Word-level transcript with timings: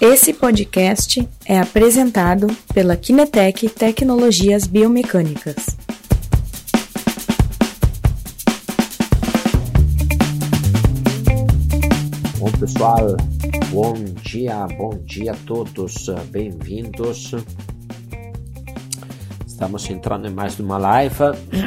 Esse 0.00 0.32
podcast 0.32 1.28
é 1.44 1.58
apresentado 1.58 2.46
pela 2.72 2.96
Kinetec 2.96 3.68
Tecnologias 3.68 4.64
Biomecânicas. 4.64 5.56
Bom 12.38 12.52
pessoal, 12.60 13.16
bom 13.70 13.94
dia, 14.22 14.68
bom 14.78 14.90
dia 15.04 15.32
a 15.32 15.36
todos, 15.44 16.06
bem-vindos. 16.30 17.34
Estamos 19.44 19.90
entrando 19.90 20.28
em 20.28 20.32
mais 20.32 20.60
uma 20.60 20.78
live, 20.78 21.24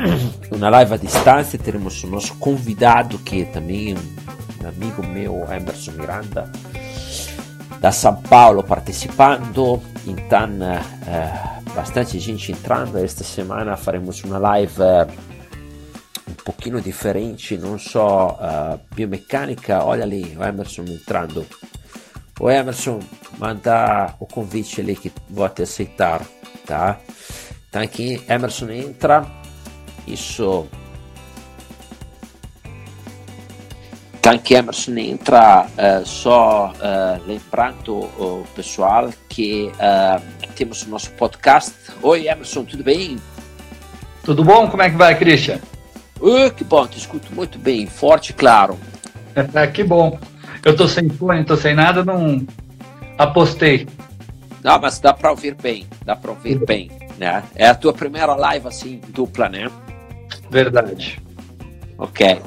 uma 0.56 0.70
live 0.70 0.94
à 0.94 0.98
distância. 0.98 1.60
Teremos 1.60 2.02
o 2.06 2.08
nosso 2.08 2.34
convidado, 2.36 3.20
que 3.20 3.42
é 3.42 3.46
também 3.46 3.94
um 3.94 4.68
amigo 4.70 5.06
meu, 5.06 5.36
Emerson 5.52 5.92
Miranda, 5.92 6.50
da 7.82 7.92
São 7.92 8.16
Paulo, 8.16 8.64
participando. 8.64 9.82
Então, 10.06 10.48
uh, 10.48 11.74
bastante 11.74 12.20
gente 12.20 12.52
entrando. 12.52 13.00
Esta 13.00 13.24
semana 13.24 13.76
faremos 13.76 14.24
uma 14.24 14.38
live 14.38 14.80
uh, 14.80 15.12
um 16.30 16.34
pouquinho 16.46 16.80
diferente, 16.80 17.58
não 17.58 17.80
só 17.80 18.38
uh, 18.40 18.96
biomecânica. 18.96 19.84
Olha 19.84 20.04
ali, 20.04 20.38
o 20.38 20.44
Emerson 20.44 20.84
entrando. 20.84 21.44
O 22.40 22.50
Emerson, 22.50 23.00
manda 23.40 24.14
o 24.20 24.28
convite 24.28 24.80
ali 24.80 24.96
que 24.96 25.12
vou 25.28 25.50
te 25.50 25.64
aceitar, 25.64 26.22
tá? 26.66 27.00
Então 27.68 27.82
aqui 27.82 28.24
Emerson 28.30 28.70
entra, 28.70 29.26
isso 30.06 30.68
Então 34.22 34.38
que 34.38 34.54
Emerson 34.54 34.96
entra 34.98 35.66
uh, 35.66 36.06
só 36.06 36.72
uh, 36.76 37.22
lembrando 37.26 37.96
o 37.96 38.46
pessoal 38.56 39.10
que 39.28 39.72
uh, 39.74 40.48
temos 40.56 40.84
o 40.84 40.90
nosso 40.92 41.10
podcast. 41.14 41.74
Oi 42.04 42.28
Emerson, 42.28 42.64
tudo 42.64 42.84
bem? 42.84 43.18
Tudo 44.24 44.44
bom? 44.44 44.70
Como 44.70 44.84
é 44.84 44.92
que 44.92 44.96
vai, 44.96 45.18
Christian? 45.18 45.60
Uh, 46.20 46.54
que 46.54 46.64
bom, 46.64 46.86
te 46.86 47.00
escuto 47.00 47.34
muito 47.34 47.58
bem, 47.58 47.88
forte 47.88 48.30
e 48.30 48.34
claro. 48.34 48.78
É, 49.56 49.66
que 49.66 49.84
bom. 49.84 50.20
Eu 50.64 50.76
tô 50.76 50.88
sem 50.88 51.10
fone, 51.10 51.44
tô 51.44 51.58
sem 51.58 51.74
nada, 51.74 52.06
não 52.06 52.46
apostei. 53.18 53.88
Não, 54.64 54.80
mas 54.80 55.00
dá 55.00 55.16
para 55.16 55.32
ouvir 55.32 55.56
bem, 55.56 55.88
dá 56.06 56.16
para 56.16 56.30
ouvir 56.30 56.64
bem 56.64 56.92
né? 57.22 57.44
É 57.56 57.68
a 57.68 57.76
tua 57.76 57.94
primeira 57.94 58.34
live 58.34 58.68
assim 58.68 59.00
dupla, 59.10 59.48
né? 59.48 59.70
Verdade. 60.50 61.22
Ok. 62.00 62.42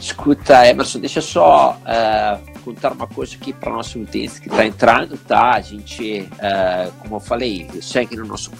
Escuta, 0.00 0.66
Emerson, 0.66 0.98
deixa 0.98 1.20
só 1.20 1.78
uh, 1.82 2.60
contar 2.62 2.92
uma 2.92 3.06
coisa 3.06 3.36
aqui 3.36 3.52
para 3.52 3.70
nosso 3.70 3.98
audiência 3.98 4.40
que 4.40 4.48
está 4.48 4.64
entrando, 4.64 5.18
tá? 5.18 5.52
A 5.56 5.60
gente, 5.60 6.20
uh, 6.22 6.90
como 7.00 7.16
eu 7.16 7.20
falei, 7.20 7.68
segue 7.82 8.16
no 8.16 8.24
nosso 8.24 8.50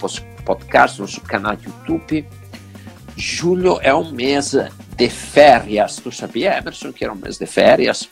podcast, 0.45 0.99
no 0.99 1.07
nosso 1.07 1.23
canal 1.23 1.57
de 1.57 1.67
YouTube. 1.67 2.27
Julho 3.17 3.79
é 3.83 3.95
um 3.95 4.13
mês 4.13 4.55
de 4.97 5.09
férias. 5.09 5.97
Tu 5.97 6.13
sabia, 6.13 6.59
Emerson, 6.59 6.93
que 6.93 7.05
era 7.05 7.13
um 7.13 7.17
mês 7.17 7.39
de 7.39 7.47
férias? 7.47 8.07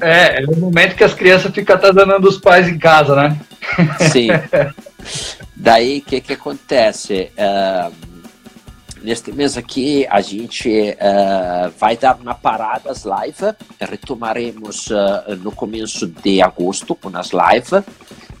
É, 0.00 0.42
é 0.42 0.46
o 0.46 0.56
momento 0.56 0.96
que 0.96 1.04
as 1.04 1.12
crianças 1.12 1.52
ficam 1.52 1.76
atazanando 1.76 2.26
os 2.26 2.38
pais 2.38 2.66
em 2.66 2.78
casa, 2.78 3.14
né? 3.14 3.38
Sim. 4.10 4.28
Daí, 5.54 5.98
o 5.98 6.02
que, 6.02 6.20
que 6.22 6.32
acontece? 6.32 7.30
Uh, 7.36 7.92
neste 9.02 9.32
mês 9.32 9.56
aqui, 9.56 10.06
a 10.08 10.20
gente 10.20 10.68
uh, 10.68 11.70
vai 11.78 11.96
dar 11.96 12.16
uma 12.20 12.34
parada 12.34 12.90
às 12.90 13.04
lives, 13.04 13.54
retomaremos 13.80 14.88
uh, 14.88 15.36
no 15.42 15.52
começo 15.52 16.06
de 16.06 16.42
agosto 16.42 16.94
com 16.94 17.10
as 17.16 17.30
lives, 17.30 17.84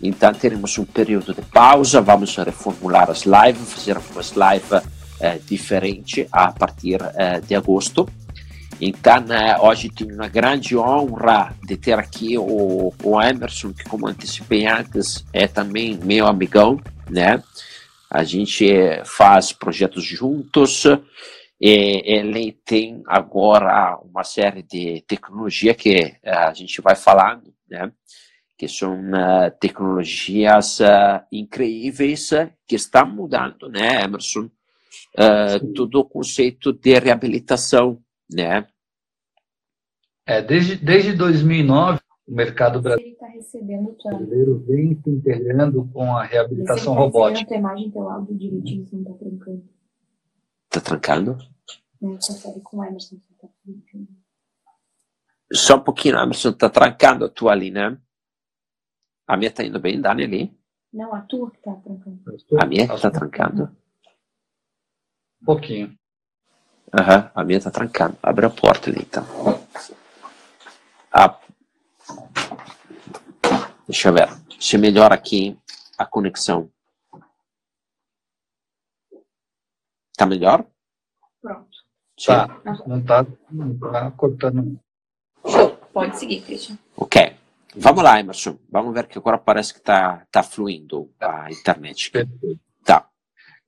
então 0.02 0.32
teremos 0.32 0.78
um 0.78 0.84
período 0.84 1.34
de 1.34 1.42
pausa, 1.42 2.00
vamos 2.00 2.36
reformular 2.36 3.10
as 3.10 3.22
lives, 3.22 3.72
fazer 3.72 3.96
algumas 3.96 4.32
lives 4.32 4.98
diferentes 5.46 6.28
a 6.30 6.52
partir 6.52 7.00
de 7.44 7.56
agosto. 7.56 8.08
Então, 8.80 9.24
hoje 9.62 9.88
tenho 9.88 10.14
uma 10.14 10.28
grande 10.28 10.76
honra 10.76 11.52
de 11.66 11.76
ter 11.76 11.98
aqui 11.98 12.38
o, 12.38 12.94
o 13.02 13.20
Emerson, 13.20 13.72
que, 13.72 13.82
como 13.82 14.06
antecipei 14.06 14.68
antes, 14.68 15.24
é 15.32 15.48
também 15.48 15.98
meu 16.00 16.28
amigão, 16.28 16.80
né? 17.10 17.42
A 18.10 18.24
gente 18.24 18.66
faz 19.04 19.52
projetos 19.52 20.04
juntos. 20.04 20.84
E 21.60 22.02
ele 22.04 22.52
tem 22.64 23.02
agora 23.06 23.98
uma 24.04 24.22
série 24.22 24.62
de 24.62 25.02
tecnologia 25.08 25.74
que 25.74 26.16
eh, 26.22 26.32
a 26.32 26.52
gente 26.52 26.80
vai 26.80 26.94
falando, 26.94 27.52
né? 27.68 27.90
Que 28.56 28.68
são 28.68 28.94
uh, 28.94 29.50
tecnologias 29.60 30.78
uh, 30.80 31.20
incríveis 31.32 32.30
que 32.66 32.76
estão 32.76 33.08
mudando, 33.08 33.68
né, 33.68 34.02
Emerson? 34.04 34.50
Uh, 35.16 35.72
todo 35.74 36.00
o 36.00 36.04
conceito 36.04 36.72
de 36.72 36.98
reabilitação 36.98 38.00
né? 38.30 38.66
É, 40.26 40.42
desde, 40.42 40.76
desde 40.76 41.14
2009, 41.14 42.00
o 42.26 42.34
mercado 42.34 42.80
brasileiro 42.80 43.07
vem 44.66 45.00
se 45.02 45.10
integrando 45.10 45.88
com 45.92 46.16
a 46.16 46.24
reabilitação 46.24 46.94
tá 46.94 47.00
robótica. 47.00 47.48
Tua 47.48 47.56
imagem, 47.56 47.90
teu 47.90 48.08
áudio 48.08 48.36
direitinho, 48.36 48.88
não 48.92 49.04
tá 49.04 49.18
trancando. 49.18 49.68
Tá 50.68 50.80
trancando? 50.80 51.38
Não, 52.00 52.12
consegue 52.12 52.60
com 52.60 52.78
o 52.78 52.84
Emerson. 52.84 53.16
Tá 53.40 53.48
Só 55.52 55.76
um 55.76 55.80
pouquinho, 55.80 56.18
Emerson, 56.18 56.52
tá 56.52 56.68
trancando 56.68 57.24
a 57.24 57.28
tua 57.28 57.52
ali, 57.52 57.70
né? 57.70 57.98
A 59.26 59.36
minha 59.36 59.50
tá 59.50 59.64
indo 59.64 59.78
bem, 59.78 60.00
Dani, 60.00 60.24
ali? 60.24 60.58
Não, 60.92 61.14
a 61.14 61.20
tua 61.20 61.50
que 61.50 61.58
tá 61.58 61.74
trancando. 61.74 62.20
A 62.60 62.66
minha 62.66 62.88
que 62.88 63.00
tá 63.00 63.10
trancando? 63.10 63.76
Um 65.42 65.44
pouquinho. 65.44 65.98
Aham, 66.92 67.30
a 67.34 67.44
minha 67.44 67.60
tá 67.60 67.70
trancada. 67.70 68.16
Abre 68.22 68.46
a 68.46 68.50
porta 68.50 68.88
ali, 68.88 69.00
então. 69.02 69.24
Ah. 71.12 71.38
Deixa 73.88 74.08
eu 74.08 74.12
ver. 74.12 74.28
Se 74.60 74.76
melhora 74.76 75.14
aqui 75.14 75.58
a 75.96 76.04
conexão. 76.04 76.70
Tá 80.16 80.26
melhor? 80.26 80.66
Pronto. 81.40 81.68
Tá. 82.26 82.60
Não 82.86 83.02
tá, 83.02 83.26
não 83.50 83.78
tá 83.78 84.10
cortando. 84.10 84.78
Show. 85.46 85.70
Pode 85.92 86.18
seguir, 86.18 86.42
Christian. 86.42 86.76
Ok. 86.96 87.34
Vamos 87.76 88.02
lá, 88.02 88.20
Emerson. 88.20 88.58
Vamos 88.70 88.92
ver 88.92 89.06
que 89.06 89.16
agora 89.16 89.38
parece 89.38 89.72
que 89.72 89.80
tá, 89.80 90.26
tá 90.30 90.42
fluindo 90.42 91.10
a 91.20 91.50
internet. 91.50 92.10
Perfeito. 92.10 92.60
Tá. 92.84 93.08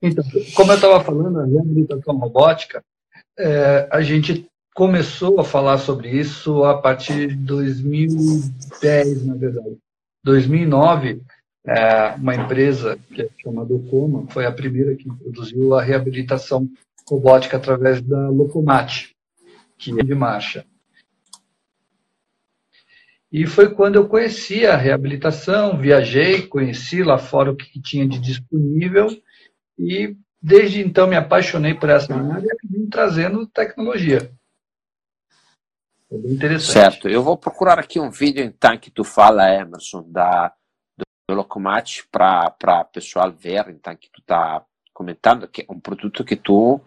Então, 0.01 0.23
como 0.53 0.71
eu 0.71 0.75
estava 0.75 1.03
falando, 1.03 1.39
a 1.39 1.45
reabilitação 1.45 2.17
robótica 2.17 2.83
é, 3.37 3.87
a 3.91 4.01
gente 4.01 4.47
começou 4.75 5.39
a 5.39 5.43
falar 5.43 5.77
sobre 5.77 6.09
isso 6.09 6.63
a 6.63 6.77
partir 6.81 7.29
de 7.29 7.35
2010, 7.35 9.25
na 9.25 9.35
verdade. 9.35 9.77
2009, 10.23 11.21
é, 11.65 12.15
uma 12.15 12.35
empresa 12.35 12.97
que 13.13 13.21
é 13.21 13.29
chamada 13.41 13.73
Ocoma 13.73 14.27
foi 14.29 14.45
a 14.45 14.51
primeira 14.51 14.95
que 14.95 15.07
introduziu 15.07 15.75
a 15.75 15.81
reabilitação 15.81 16.67
robótica 17.07 17.57
através 17.57 18.01
da 18.01 18.29
Locomate, 18.29 19.15
que 19.77 19.91
é 19.99 20.03
de 20.03 20.15
marcha. 20.15 20.65
E 23.31 23.45
foi 23.47 23.73
quando 23.73 23.95
eu 23.95 24.07
conheci 24.07 24.65
a 24.65 24.75
reabilitação, 24.75 25.77
viajei, 25.77 26.41
conheci 26.47 27.03
lá 27.03 27.17
fora 27.17 27.51
o 27.51 27.55
que 27.55 27.81
tinha 27.81 28.07
de 28.07 28.19
disponível 28.19 29.07
e 29.79 30.15
Desde 30.41 30.81
então 30.81 31.05
me 31.05 31.15
apaixonei 31.15 31.75
por 31.75 31.89
essa 31.89 32.15
área 32.15 32.47
e 32.63 32.67
vim 32.67 32.89
trazendo 32.89 33.45
tecnologia. 33.45 34.31
É 36.11 36.17
bem 36.17 36.33
interessante. 36.33 36.73
Certo. 36.73 37.07
Eu 37.07 37.23
vou 37.23 37.37
procurar 37.37 37.79
aqui 37.79 37.99
um 37.99 38.09
vídeo 38.09 38.43
então 38.43 38.77
que 38.77 38.91
tu 38.91 39.03
fala, 39.03 39.53
Emerson, 39.53 40.03
da, 40.11 40.53
do 40.97 41.35
Locomate 41.35 42.07
para 42.11 42.81
o 42.81 42.85
pessoal 42.85 43.31
ver 43.31 43.69
então 43.69 43.95
que 43.95 44.09
tu 44.11 44.19
está 44.19 44.65
comentando 44.93 45.47
que 45.47 45.61
é 45.61 45.65
um 45.69 45.79
produto 45.79 46.23
que 46.23 46.35
tu 46.35 46.81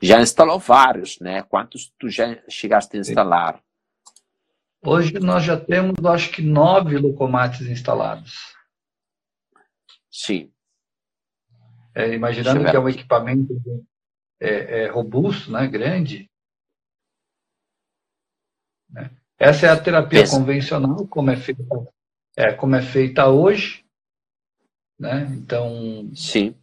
já 0.00 0.20
instalou 0.20 0.58
vários, 0.58 1.18
né? 1.18 1.42
Quantos 1.42 1.92
tu 1.98 2.08
já 2.08 2.40
chegaste 2.48 2.96
a 2.96 3.00
instalar? 3.00 3.62
Hoje 4.80 5.18
nós 5.18 5.44
já 5.44 5.58
temos, 5.58 5.96
acho 6.04 6.30
que, 6.30 6.40
nove 6.40 6.96
locomates 6.98 7.62
instalados. 7.62 8.54
Sim. 10.08 10.52
É, 11.94 12.14
imaginando 12.14 12.64
que 12.64 12.76
é 12.76 12.78
um 12.78 12.88
equipamento 12.88 13.54
é, 14.40 14.84
é, 14.84 14.88
robusto, 14.88 15.50
né, 15.50 15.66
grande. 15.66 16.30
Né? 18.88 19.10
Essa 19.38 19.66
é 19.66 19.68
a 19.70 19.76
terapia 19.76 20.20
Pensa. 20.20 20.36
convencional, 20.36 21.06
como 21.06 21.30
é 21.30 21.36
feita, 21.36 21.62
é, 22.36 22.52
como 22.52 22.74
é 22.74 22.82
feita 22.82 23.28
hoje. 23.28 23.84
Né? 24.98 25.28
Então, 25.30 26.10
Sim. 26.12 26.56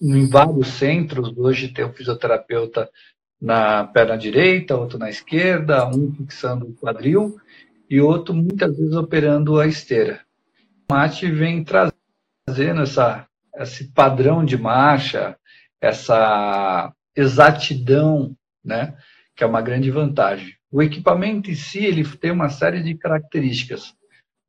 em 0.00 0.28
vários 0.28 0.68
centros, 0.68 1.36
hoje 1.36 1.68
tem 1.68 1.84
o 1.84 1.92
fisioterapeuta 1.92 2.88
na 3.40 3.84
perna 3.84 4.16
direita, 4.16 4.76
outro 4.76 4.98
na 4.98 5.10
esquerda, 5.10 5.88
um 5.88 6.14
fixando 6.14 6.66
o 6.68 6.74
quadril, 6.74 7.40
e 7.88 8.00
outro 8.00 8.32
muitas 8.34 8.76
vezes 8.76 8.94
operando 8.94 9.58
a 9.58 9.66
esteira. 9.66 10.20
O 10.88 10.94
mate 10.94 11.28
vem 11.28 11.64
trazendo 11.64 12.82
essa, 12.82 13.26
esse 13.56 13.88
padrão 13.92 14.44
de 14.44 14.56
marcha, 14.56 15.36
essa 15.80 16.92
exatidão, 17.16 18.36
né, 18.64 18.96
que 19.34 19.42
é 19.42 19.46
uma 19.46 19.62
grande 19.62 19.90
vantagem. 19.90 20.59
O 20.72 20.82
equipamento 20.82 21.50
em 21.50 21.54
si 21.54 21.84
ele 21.84 22.04
tem 22.04 22.30
uma 22.30 22.48
série 22.48 22.82
de 22.82 22.94
características, 22.94 23.94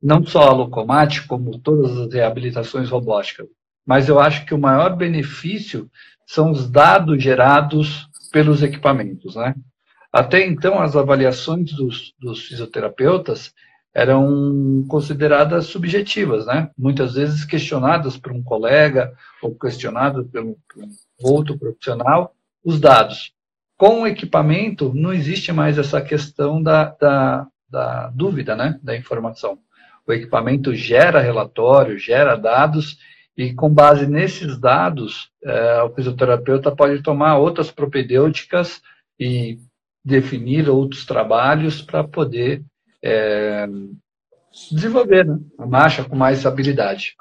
não 0.00 0.24
só 0.24 0.48
a 0.48 0.52
locomática, 0.52 1.26
como 1.26 1.58
todas 1.58 1.96
as 1.98 2.12
reabilitações 2.12 2.90
robóticas, 2.90 3.46
mas 3.84 4.08
eu 4.08 4.20
acho 4.20 4.46
que 4.46 4.54
o 4.54 4.58
maior 4.58 4.96
benefício 4.96 5.90
são 6.26 6.50
os 6.50 6.70
dados 6.70 7.22
gerados 7.22 8.08
pelos 8.32 8.62
equipamentos, 8.62 9.34
né? 9.34 9.54
Até 10.12 10.46
então, 10.46 10.80
as 10.80 10.94
avaliações 10.94 11.72
dos, 11.72 12.14
dos 12.20 12.44
fisioterapeutas 12.46 13.52
eram 13.94 14.84
consideradas 14.88 15.66
subjetivas, 15.66 16.46
né? 16.46 16.70
Muitas 16.78 17.14
vezes 17.14 17.44
questionadas 17.44 18.16
por 18.16 18.32
um 18.32 18.42
colega 18.42 19.12
ou 19.42 19.54
questionadas 19.54 20.26
por 20.26 20.56
outro 21.22 21.58
profissional, 21.58 22.34
os 22.64 22.78
dados. 22.78 23.32
Com 23.82 24.02
o 24.02 24.06
equipamento, 24.06 24.94
não 24.94 25.12
existe 25.12 25.50
mais 25.50 25.76
essa 25.76 26.00
questão 26.00 26.62
da, 26.62 26.84
da, 26.84 27.48
da 27.68 28.10
dúvida, 28.10 28.54
né? 28.54 28.78
Da 28.80 28.96
informação. 28.96 29.58
O 30.06 30.12
equipamento 30.12 30.72
gera 30.72 31.20
relatório, 31.20 31.98
gera 31.98 32.36
dados 32.36 32.96
e 33.36 33.52
com 33.52 33.68
base 33.68 34.06
nesses 34.06 34.56
dados, 34.56 35.32
é, 35.44 35.82
o 35.82 35.92
fisioterapeuta 35.92 36.70
pode 36.70 37.02
tomar 37.02 37.38
outras 37.38 37.72
propedêuticas 37.72 38.80
e 39.18 39.58
definir 40.04 40.70
outros 40.70 41.04
trabalhos 41.04 41.82
para 41.82 42.04
poder 42.04 42.62
é, 43.02 43.66
desenvolver 44.70 45.26
né, 45.26 45.40
a 45.58 45.66
marcha 45.66 46.04
com 46.04 46.14
mais 46.14 46.46
habilidade. 46.46 47.16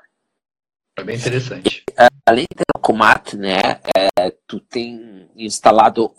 É 0.96 1.04
bem 1.04 1.18
interessante. 1.18 1.84
Além 2.24 2.46
do 2.56 2.80
Comat, 2.80 3.34
né, 3.34 3.80
é, 3.98 4.32
tu 4.46 4.60
tem 4.60 5.28
instalado 5.36 6.14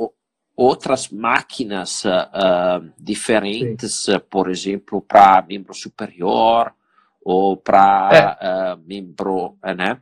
outras 0.56 1.08
máquinas 1.08 2.04
uh, 2.04 2.92
diferentes, 2.98 4.04
Sim. 4.04 4.20
por 4.30 4.50
exemplo, 4.50 5.00
para 5.00 5.42
membro 5.42 5.74
superior 5.74 6.72
ou 7.24 7.56
para 7.56 8.36
é. 8.40 8.74
uh, 8.74 8.80
membro, 8.86 9.56
né? 9.62 9.98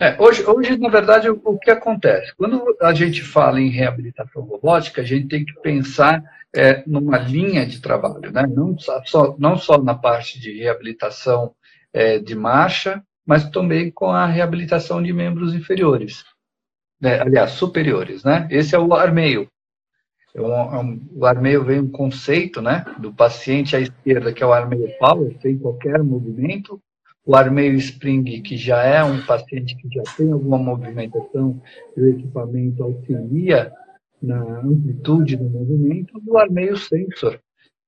É, 0.00 0.20
hoje, 0.20 0.44
hoje, 0.44 0.76
na 0.76 0.88
verdade, 0.88 1.30
o, 1.30 1.40
o, 1.44 1.58
que 1.58 1.70
acontece? 1.70 2.34
Quando 2.36 2.76
a 2.82 2.92
gente 2.92 3.22
fala 3.22 3.60
em 3.60 3.68
reabilitação 3.68 4.42
robótica, 4.42 5.02
a 5.02 5.04
gente 5.04 5.28
tem 5.28 5.44
que 5.44 5.54
pensar 5.60 6.22
é, 6.54 6.82
numa 6.86 7.16
linha 7.18 7.64
de 7.64 7.80
trabalho, 7.80 8.32
né? 8.32 8.44
não, 8.46 8.76
só, 8.78 9.36
não 9.38 9.56
só 9.56 9.78
na 9.78 9.94
parte 9.94 10.40
de 10.40 10.58
reabilitação 10.58 11.54
é, 11.92 12.18
de 12.18 12.34
marcha, 12.34 13.02
mas 13.24 13.48
também 13.50 13.90
com 13.90 14.10
a 14.10 14.26
reabilitação 14.26 15.02
de 15.02 15.12
membros 15.12 15.54
inferiores, 15.54 16.24
né? 17.04 17.20
aliás, 17.20 17.52
superiores. 17.52 18.24
Né? 18.24 18.48
Esse 18.50 18.74
é 18.74 18.78
o 18.78 18.92
armeio. 18.94 19.46
É 20.34 20.40
um, 20.40 20.52
é 20.52 20.80
um, 20.80 21.00
o 21.14 21.26
armeio 21.26 21.62
vem 21.62 21.78
um 21.78 21.90
conceito 21.90 22.60
né, 22.60 22.84
do 22.98 23.12
paciente 23.12 23.76
à 23.76 23.80
esquerda, 23.80 24.32
que 24.32 24.42
é 24.42 24.46
o 24.46 24.52
armeio 24.52 24.90
power, 24.98 25.36
sem 25.40 25.56
qualquer 25.56 26.02
movimento, 26.02 26.80
o 27.24 27.36
armeio 27.36 27.74
spring, 27.76 28.42
que 28.42 28.56
já 28.56 28.82
é 28.82 29.04
um 29.04 29.24
paciente 29.24 29.76
que 29.76 29.88
já 29.94 30.02
tem 30.16 30.32
alguma 30.32 30.58
movimentação, 30.58 31.62
e 31.96 32.00
o 32.00 32.08
equipamento 32.08 32.82
auxilia 32.82 33.72
na 34.20 34.60
amplitude 34.60 35.36
do 35.36 35.44
movimento, 35.44 36.20
e 36.26 36.30
o 36.30 36.36
armeio 36.36 36.76
sensor, 36.76 37.38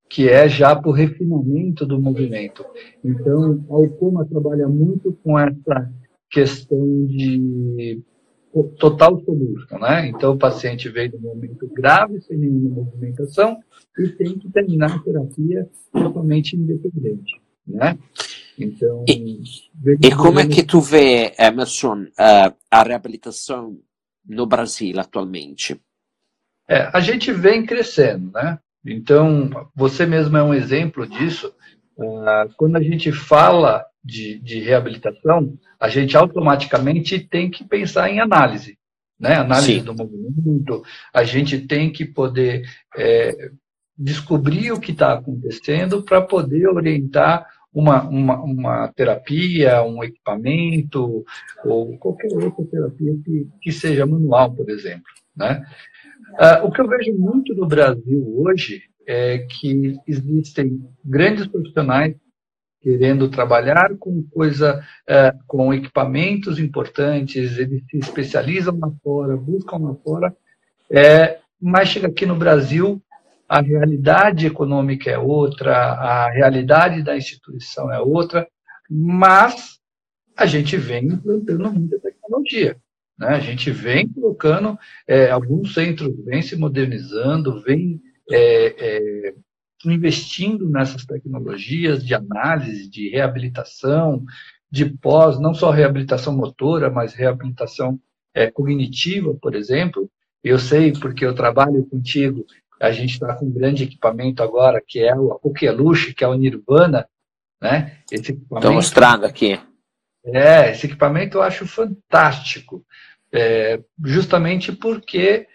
que 0.08 0.28
é 0.28 0.48
já 0.48 0.76
para 0.76 0.88
o 0.88 0.92
refinamento 0.92 1.84
do 1.84 2.00
movimento. 2.00 2.64
Então, 3.04 3.64
a 3.68 3.74
Alcoma 3.74 4.24
trabalha 4.24 4.68
muito 4.68 5.12
com 5.24 5.36
essa 5.36 5.90
questão 6.30 7.06
de 7.06 8.00
total 8.64 9.20
solution, 9.24 9.78
né? 9.78 10.08
Então, 10.08 10.32
o 10.32 10.38
paciente 10.38 10.88
veio 10.88 11.12
do 11.12 11.20
momento 11.20 11.68
grave, 11.68 12.20
sem 12.22 12.38
nenhuma 12.38 12.70
movimentação, 12.70 13.58
e 13.98 14.08
tem 14.08 14.38
que 14.38 14.50
terminar 14.50 14.96
a 14.96 14.98
terapia 14.98 15.68
totalmente 15.92 16.56
independente, 16.56 17.40
né? 17.66 17.98
Então, 18.58 19.04
e, 19.08 19.42
e 20.02 20.14
como 20.14 20.40
é 20.40 20.46
que 20.46 20.62
tu 20.62 20.80
vê, 20.80 21.34
Emerson, 21.38 22.06
a 22.16 22.82
reabilitação 22.82 23.78
no 24.26 24.46
Brasil 24.46 24.98
atualmente? 24.98 25.80
É, 26.68 26.90
a 26.92 27.00
gente 27.00 27.32
vem 27.32 27.64
crescendo, 27.64 28.32
né? 28.32 28.58
Então, 28.84 29.50
você 29.74 30.06
mesmo 30.06 30.36
é 30.36 30.42
um 30.42 30.54
exemplo 30.54 31.06
disso. 31.06 31.52
Uh, 31.96 32.52
quando 32.56 32.76
a 32.76 32.82
gente 32.82 33.10
fala 33.10 33.84
de, 34.06 34.38
de, 34.38 34.60
reabilitação, 34.60 35.58
a 35.80 35.88
gente 35.88 36.16
automaticamente 36.16 37.18
tem 37.18 37.50
que 37.50 37.64
pensar 37.64 38.08
em 38.08 38.20
análise, 38.20 38.78
né? 39.18 39.34
Análise 39.34 39.80
Sim. 39.80 39.84
do 39.84 39.94
movimento. 39.94 40.82
A 41.12 41.24
gente 41.24 41.58
tem 41.66 41.90
que 41.90 42.04
poder 42.04 42.62
é, 42.96 43.50
descobrir 43.98 44.70
o 44.70 44.80
que 44.80 44.92
está 44.92 45.14
acontecendo 45.14 46.02
para 46.02 46.22
poder 46.22 46.68
orientar 46.68 47.46
uma, 47.74 48.08
uma, 48.08 48.42
uma, 48.42 48.92
terapia, 48.94 49.82
um 49.82 50.02
equipamento, 50.02 51.24
ou 51.64 51.98
qualquer 51.98 52.32
outra 52.32 52.64
terapia 52.64 53.12
que, 53.24 53.48
que 53.60 53.72
seja 53.72 54.06
manual, 54.06 54.54
por 54.54 54.70
exemplo. 54.70 55.04
Né? 55.36 55.62
Ah, 56.38 56.62
o 56.64 56.70
que 56.70 56.80
eu 56.80 56.88
vejo 56.88 57.12
muito 57.18 57.54
no 57.54 57.66
Brasil 57.66 58.34
hoje 58.38 58.82
é 59.06 59.38
que 59.38 59.96
existem 60.06 60.80
grandes 61.04 61.46
profissionais 61.46 62.16
querendo 62.86 63.28
trabalhar 63.28 63.96
com 63.98 64.22
coisa, 64.30 64.80
é, 65.08 65.34
com 65.44 65.74
equipamentos 65.74 66.60
importantes, 66.60 67.58
eles 67.58 67.82
se 67.90 67.98
especializam 67.98 68.78
lá 68.78 68.88
fora, 69.02 69.36
buscam 69.36 69.78
lá 69.78 69.94
fora, 70.04 70.36
é, 70.88 71.40
mas 71.60 71.88
chega 71.88 72.06
aqui 72.06 72.24
no 72.24 72.36
Brasil 72.36 73.02
a 73.48 73.60
realidade 73.60 74.46
econômica 74.46 75.10
é 75.10 75.18
outra, 75.18 75.74
a 75.76 76.30
realidade 76.30 77.02
da 77.02 77.16
instituição 77.16 77.92
é 77.92 77.98
outra, 77.98 78.46
mas 78.88 79.80
a 80.36 80.46
gente 80.46 80.76
vem 80.76 81.06
implantando 81.06 81.72
muita 81.72 81.98
tecnologia. 81.98 82.76
Né? 83.18 83.26
A 83.30 83.40
gente 83.40 83.72
vem 83.72 84.06
colocando, 84.08 84.78
é, 85.08 85.28
alguns 85.28 85.74
centros 85.74 86.14
vêm 86.24 86.40
se 86.40 86.54
modernizando, 86.54 87.60
vem 87.62 88.00
é, 88.30 88.74
é, 88.78 89.34
investindo 89.84 90.68
nessas 90.68 91.04
tecnologias 91.04 92.04
de 92.04 92.14
análise, 92.14 92.88
de 92.88 93.10
reabilitação, 93.10 94.24
de 94.70 94.84
pós, 94.86 95.38
não 95.38 95.54
só 95.54 95.70
reabilitação 95.70 96.36
motora, 96.36 96.90
mas 96.90 97.14
reabilitação 97.14 98.00
é, 98.34 98.50
cognitiva, 98.50 99.34
por 99.34 99.54
exemplo. 99.54 100.10
Eu 100.42 100.58
sei 100.58 100.92
porque 100.92 101.24
eu 101.24 101.34
trabalho 101.34 101.84
contigo 101.86 102.44
a 102.80 102.92
gente 102.92 103.12
está 103.12 103.34
com 103.34 103.46
um 103.46 103.52
grande 103.52 103.84
equipamento 103.84 104.42
agora, 104.42 104.82
que 104.86 105.00
é 105.00 105.14
o 105.14 105.30
Coqueluche, 105.38 106.14
que 106.14 106.22
é 106.22 106.28
o 106.28 106.34
Nirvana, 106.34 107.08
né? 107.60 107.98
Estou 108.10 108.72
mostrando 108.72 109.24
aqui. 109.24 109.58
É, 110.24 110.70
esse 110.70 110.86
equipamento 110.86 111.38
eu 111.38 111.42
acho 111.42 111.66
fantástico, 111.66 112.84
é, 113.32 113.80
justamente 114.04 114.72
porque 114.72 115.46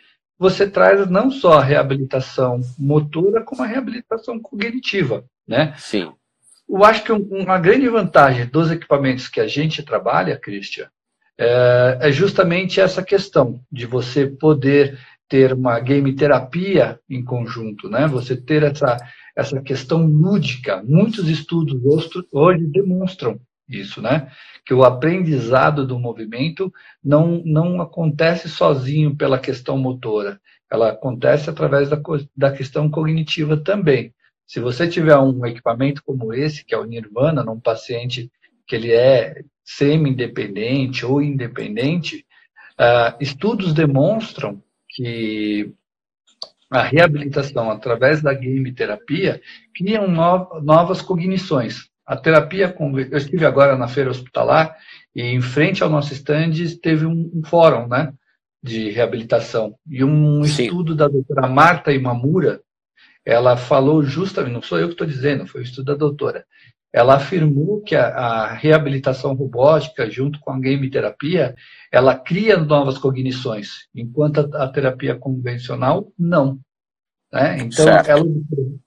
você 0.42 0.68
traz 0.68 1.08
não 1.08 1.30
só 1.30 1.60
a 1.60 1.64
reabilitação 1.64 2.62
motora, 2.76 3.44
como 3.44 3.62
a 3.62 3.68
reabilitação 3.68 4.40
cognitiva, 4.40 5.24
né? 5.48 5.76
Sim. 5.78 6.12
Eu 6.68 6.84
acho 6.84 7.04
que 7.04 7.12
uma 7.12 7.60
grande 7.60 7.88
vantagem 7.88 8.48
dos 8.48 8.72
equipamentos 8.72 9.28
que 9.28 9.40
a 9.40 9.46
gente 9.46 9.84
trabalha, 9.84 10.40
Christian, 10.40 10.88
é, 11.38 12.00
é 12.02 12.12
justamente 12.12 12.82
essa 12.82 13.04
questão 13.04 13.62
de 13.72 13.86
você 13.86 14.26
poder 14.26 14.98
ter 15.30 15.54
uma 15.54 15.80
game 15.80 16.12
terapia 16.16 17.00
em 17.08 17.24
conjunto, 17.24 17.88
né? 17.88 18.08
Você 18.08 18.36
ter 18.36 18.64
essa 18.64 18.98
essa 19.36 19.62
questão 19.62 20.08
lúdica. 20.08 20.84
Muitos 20.84 21.30
estudos 21.30 21.80
hoje 22.34 22.66
demonstram 22.66 23.40
isso, 23.68 24.02
né? 24.02 24.32
Que 24.66 24.74
o 24.74 24.84
aprendizado 24.84 25.86
do 25.86 26.00
movimento 26.00 26.72
não 27.04 27.42
não 27.46 27.82
acontece 27.82 28.50
sozinho 28.50 29.16
pela 29.16 29.40
questão 29.40 29.78
motora, 29.78 30.40
ela 30.70 30.90
acontece 30.90 31.50
através 31.50 31.90
da, 31.90 32.02
da 32.36 32.52
questão 32.52 32.90
cognitiva 32.90 33.58
também. 33.58 34.14
Se 34.48 34.60
você 34.60 34.88
tiver 34.88 35.18
um 35.18 35.46
equipamento 35.46 36.04
como 36.04 36.34
esse, 36.34 36.66
que 36.66 36.74
é 36.74 36.78
o 36.78 36.86
Nirvana, 36.86 37.44
num 37.44 37.60
paciente 37.60 38.32
que 38.68 38.76
ele 38.76 38.92
é 38.92 39.44
semi-independente 39.64 41.06
ou 41.06 41.22
independente, 41.22 42.26
uh, 42.80 43.16
estudos 43.20 43.74
demonstram 43.74 44.62
que 44.90 45.74
a 46.70 46.82
reabilitação 46.82 47.70
através 47.70 48.22
da 48.22 48.34
game 48.34 48.74
terapia 48.74 49.42
criam 49.76 50.08
novas 50.62 51.02
cognições. 51.02 51.91
A 52.12 52.18
terapia, 52.18 52.76
eu 53.10 53.18
estive 53.18 53.46
agora 53.46 53.78
na 53.78 53.88
feira 53.88 54.10
hospitalar 54.10 54.76
e 55.16 55.22
em 55.22 55.40
frente 55.40 55.82
ao 55.82 55.90
nosso 55.90 56.12
stand 56.12 56.52
teve 56.84 57.06
um, 57.06 57.32
um 57.34 57.42
fórum, 57.46 57.88
né, 57.88 58.14
de 58.62 58.90
reabilitação 58.90 59.76
e 59.88 60.04
um 60.04 60.44
Sim. 60.44 60.64
estudo 60.64 60.94
da 60.94 61.08
doutora 61.08 61.48
Marta 61.48 61.94
Imamura, 61.94 62.60
ela 63.26 63.56
falou 63.56 64.04
justamente, 64.04 64.52
não 64.52 64.62
sou 64.62 64.78
eu 64.78 64.88
que 64.88 64.96
estou 64.96 65.08
dizendo, 65.08 65.48
foi 65.48 65.62
o 65.62 65.64
estudo 65.64 65.86
da 65.86 65.96
doutora, 65.96 66.46
ela 66.92 67.16
afirmou 67.16 67.82
que 67.82 67.96
a, 67.96 68.08
a, 68.08 68.54
reabilitação 68.56 69.34
robótica, 69.34 70.12
junto 70.12 70.38
com 70.42 70.52
a 70.52 70.60
game 70.60 70.90
terapia, 70.90 71.56
ela 71.90 72.14
cria 72.14 72.58
novas 72.58 72.98
cognições, 72.98 73.88
enquanto 73.96 74.50
a, 74.54 74.66
a 74.66 74.68
terapia 74.68 75.16
convencional 75.16 76.12
não. 76.20 76.60
Né? 77.32 77.60
Então, 77.62 77.88
ela, 77.88 78.26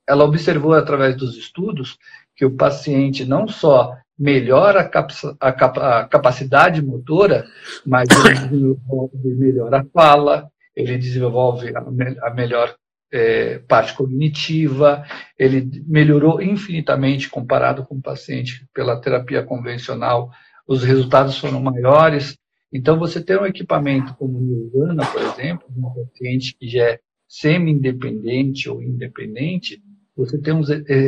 ela, 0.06 0.24
observou 0.24 0.74
através 0.74 1.16
dos 1.16 1.34
estudos 1.38 1.96
que 2.44 2.46
o 2.46 2.56
paciente 2.56 3.24
não 3.24 3.48
só 3.48 3.96
melhora 4.18 4.80
a, 4.80 4.84
cap 4.84 5.12
a 5.40 6.04
capacidade 6.04 6.82
motora, 6.82 7.46
mas 7.86 8.06
ele 8.10 8.34
desenvolve 8.48 9.34
melhor 9.34 9.74
a 9.74 9.84
fala, 9.84 10.50
ele 10.76 10.98
desenvolve 10.98 11.74
a, 11.74 11.80
me 11.80 12.16
a 12.20 12.34
melhor 12.34 12.76
é, 13.10 13.58
parte 13.60 13.94
cognitiva, 13.94 15.04
ele 15.38 15.82
melhorou 15.86 16.42
infinitamente 16.42 17.30
comparado 17.30 17.84
com 17.84 17.96
o 17.96 18.02
paciente 18.02 18.66
pela 18.74 19.00
terapia 19.00 19.42
convencional, 19.42 20.30
os 20.68 20.84
resultados 20.84 21.38
foram 21.38 21.60
maiores. 21.60 22.36
Então, 22.72 22.98
você 22.98 23.22
ter 23.22 23.40
um 23.40 23.46
equipamento 23.46 24.14
como 24.14 24.38
o 24.38 24.42
Nirvana, 24.42 25.06
por 25.06 25.22
exemplo, 25.22 25.66
um 25.76 26.04
paciente 26.04 26.56
que 26.58 26.68
já 26.68 26.90
é 26.90 27.00
semi-independente 27.26 28.68
ou 28.68 28.82
independente, 28.82 29.80
você 30.16 30.38
tem 30.38 30.54
um 30.54 30.62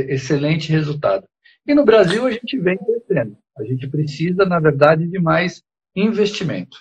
excelente 0.09 0.71
resultado. 0.71 1.27
E 1.67 1.75
no 1.75 1.85
Brasil 1.85 2.27
a 2.27 2.31
gente 2.31 2.59
vem 2.59 2.79
crescendo. 2.79 3.37
A 3.57 3.65
gente 3.65 3.89
precisa, 3.89 4.45
na 4.45 4.61
verdade, 4.61 5.07
de 5.07 5.19
mais 5.19 5.63
investimento. 5.95 6.79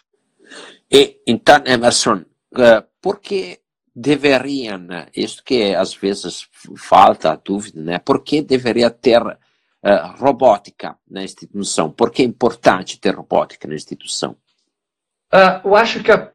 E, 0.91 1.19
então, 1.25 1.63
Emerson, 1.65 2.23
uh, 2.53 2.85
por 3.01 3.19
que 3.19 3.59
deveriam, 3.95 4.87
isso 5.15 5.43
que 5.43 5.73
às 5.73 5.95
vezes 5.95 6.47
falta 6.77 7.31
a 7.31 7.35
dúvida, 7.35 7.81
né? 7.81 7.99
por 7.99 8.23
que 8.23 8.41
deveria 8.41 8.89
ter 8.89 9.21
uh, 9.21 9.37
robótica 10.17 10.97
na 11.09 11.23
instituição? 11.23 11.89
Por 11.89 12.11
que 12.11 12.21
é 12.21 12.25
importante 12.25 12.99
ter 12.99 13.15
robótica 13.15 13.67
na 13.67 13.75
instituição? 13.75 14.35
Uh, 15.33 15.65
eu 15.65 15.75
acho 15.75 16.03
que 16.03 16.11
a 16.11 16.31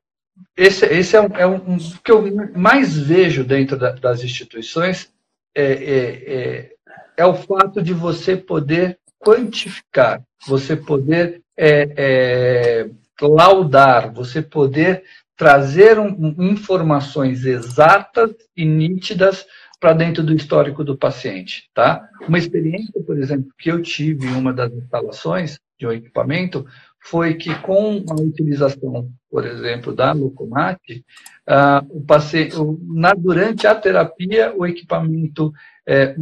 esse, 0.57 0.87
esse 0.87 1.17
é, 1.17 1.21
um, 1.21 1.37
é 1.37 1.47
um, 1.47 1.79
que 2.03 2.11
eu 2.11 2.23
mais 2.57 2.97
vejo 2.97 3.45
dentro 3.45 3.79
da, 3.79 3.93
das 3.93 4.23
instituições 4.23 5.13
é, 5.55 5.65
é, 5.65 6.35
é, 6.35 6.73
é, 7.17 7.27
o 7.27 7.35
fato 7.35 7.83
de 7.83 7.93
você 7.93 8.37
poder 8.37 8.99
quantificar, 9.19 10.23
você 10.47 10.77
poder 10.77 11.43
é, 11.57 11.93
é, 11.97 12.91
laudar, 13.21 14.13
você 14.13 14.41
poder 14.41 15.05
trazer 15.37 15.99
um, 15.99 16.35
informações 16.39 17.45
exatas 17.45 18.31
e 18.57 18.65
nítidas 18.65 19.47
para 19.79 19.95
dentro 19.95 20.23
do 20.23 20.35
histórico 20.35 20.85
do 20.85 20.97
paciente, 20.97 21.71
tá? 21.73 22.07
Uma 22.29 22.39
experiência, 22.39 23.03
por 23.07 23.17
exemplo, 23.19 23.51
que 23.59 23.71
eu 23.71 23.81
tive 23.81 24.27
em 24.27 24.35
uma 24.35 24.53
das 24.53 24.71
instalações 24.73 25.59
de 25.79 25.87
um 25.87 25.93
equipamento 25.93 26.67
foi 27.03 27.35
que 27.35 27.55
com 27.63 28.05
a 28.09 28.15
utilização, 28.15 29.11
por 29.31 29.47
exemplo, 29.47 29.95
da 29.95 30.13
Locomate, 30.13 31.05
uh, 31.49 31.87
o 31.99 32.03
paciente, 32.03 32.55
na, 32.89 33.13
durante 33.15 33.67
a 33.67 33.75
terapia, 33.75 34.55
o 34.57 34.67
equipamento 34.67 35.53
é, 35.87 36.15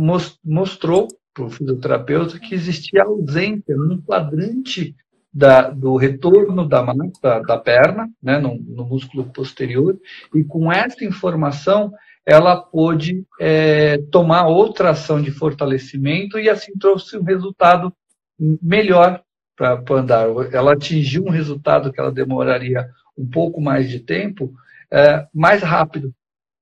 mostrou 0.45 1.09
para 1.35 1.45
o 1.45 1.51
fisioterapeuta 1.51 2.39
que 2.39 2.55
existia 2.55 3.03
ausência 3.03 3.77
num 3.77 4.01
quadrante 4.01 4.95
da, 5.33 5.69
do 5.69 5.97
retorno 5.97 6.67
da, 6.67 6.83
da, 7.23 7.41
da 7.41 7.59
perna, 7.59 8.09
né, 8.23 8.39
no, 8.39 8.57
no, 8.57 8.85
músculo 8.87 9.25
posterior, 9.25 9.97
e 10.35 10.43
com 10.43 10.73
essa 10.73 11.05
informação 11.05 11.93
ela 12.25 12.57
pôde 12.57 13.25
é, 13.41 13.99
tomar 14.11 14.49
outra 14.49 14.91
ação 14.91 15.21
de 15.21 15.31
fortalecimento 15.31 16.39
e 16.39 16.49
assim 16.49 16.73
trouxe 16.79 17.17
um 17.17 17.23
resultado 17.23 17.93
melhor 18.39 19.23
para 19.59 19.83
andar. 19.91 20.29
Ela 20.53 20.75
atingiu 20.75 21.25
um 21.25 21.31
resultado 21.31 21.93
que 21.93 22.01
ela 22.01 22.13
demoraria 22.13 22.89
um 23.17 23.27
pouco 23.27 23.61
mais 23.61 23.91
de 23.91 23.99
tempo, 23.99 24.55
é, 24.91 25.27
mais 25.35 25.61
rápido. 25.63 26.15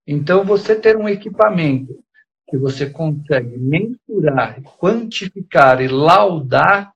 Então, 0.06 0.44
você 0.44 0.74
ter 0.74 0.96
um 0.96 1.08
equipamento 1.08 1.94
que 2.48 2.56
você 2.56 2.88
consegue 2.88 3.58
mensurar, 3.58 4.62
quantificar 4.78 5.82
e 5.82 5.88
laudar, 5.88 6.92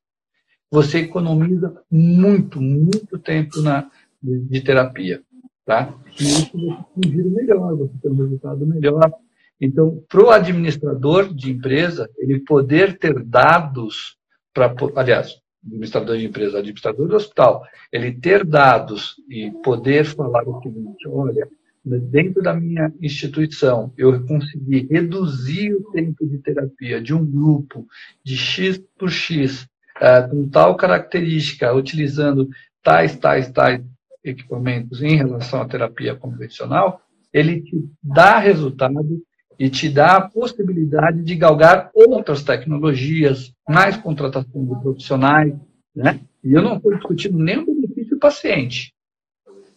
você 0.70 1.00
economiza 1.00 1.82
muito, 1.90 2.60
muito 2.60 3.18
tempo 3.18 3.60
na, 3.60 3.90
de, 4.22 4.40
de 4.40 4.60
terapia. 4.62 5.20
Tá? 5.66 5.92
E 6.18 6.22
isso 6.22 6.50
você 6.96 7.10
tem 7.10 7.24
melhor, 7.24 7.76
você 7.76 7.92
tem 8.00 8.10
um 8.10 8.16
resultado 8.16 8.66
melhor. 8.66 9.12
Então, 9.60 10.02
para 10.08 10.24
o 10.24 10.30
administrador 10.30 11.34
de 11.34 11.50
empresa, 11.50 12.08
ele 12.16 12.40
poder 12.40 12.96
ter 12.98 13.22
dados 13.22 14.16
para, 14.54 14.74
aliás, 14.96 15.40
administrador 15.64 16.16
de 16.16 16.26
empresa, 16.26 16.58
administrador 16.58 17.08
do 17.08 17.16
hospital, 17.16 17.62
ele 17.92 18.12
ter 18.12 18.44
dados 18.44 19.16
e 19.28 19.50
poder 19.62 20.04
falar 20.04 20.48
o 20.48 20.60
seguinte, 20.62 21.06
olha, 21.08 21.48
dentro 21.84 22.42
da 22.42 22.54
minha 22.54 22.92
instituição, 23.00 23.92
eu 23.96 24.24
consegui 24.26 24.86
reduzir 24.90 25.72
o 25.74 25.90
tempo 25.92 26.26
de 26.26 26.38
terapia 26.38 27.00
de 27.00 27.14
um 27.14 27.24
grupo 27.24 27.86
de 28.24 28.36
X 28.36 28.82
por 28.98 29.10
X, 29.10 29.62
uh, 29.96 30.28
com 30.30 30.48
tal 30.48 30.76
característica, 30.76 31.72
utilizando 31.72 32.48
tais, 32.82 33.16
tais, 33.16 33.50
tais 33.50 33.82
equipamentos 34.22 35.02
em 35.02 35.16
relação 35.16 35.62
à 35.62 35.68
terapia 35.68 36.14
convencional, 36.14 37.00
ele 37.32 37.62
te 37.62 37.88
dá 38.02 38.38
resultado 38.38 39.22
e 39.60 39.68
te 39.68 39.90
dá 39.90 40.16
a 40.16 40.20
possibilidade 40.22 41.22
de 41.22 41.36
galgar 41.36 41.90
outras 41.94 42.42
tecnologias, 42.42 43.52
mais 43.68 43.94
contratação 43.94 44.64
de 44.64 44.80
profissionais, 44.80 45.52
né? 45.94 46.18
E 46.42 46.54
eu 46.54 46.62
não 46.62 46.78
estou 46.78 46.94
discutindo 46.94 47.36
nem 47.36 47.58
o 47.58 47.66
benefício 47.66 48.16
do 48.16 48.18
paciente, 48.18 48.94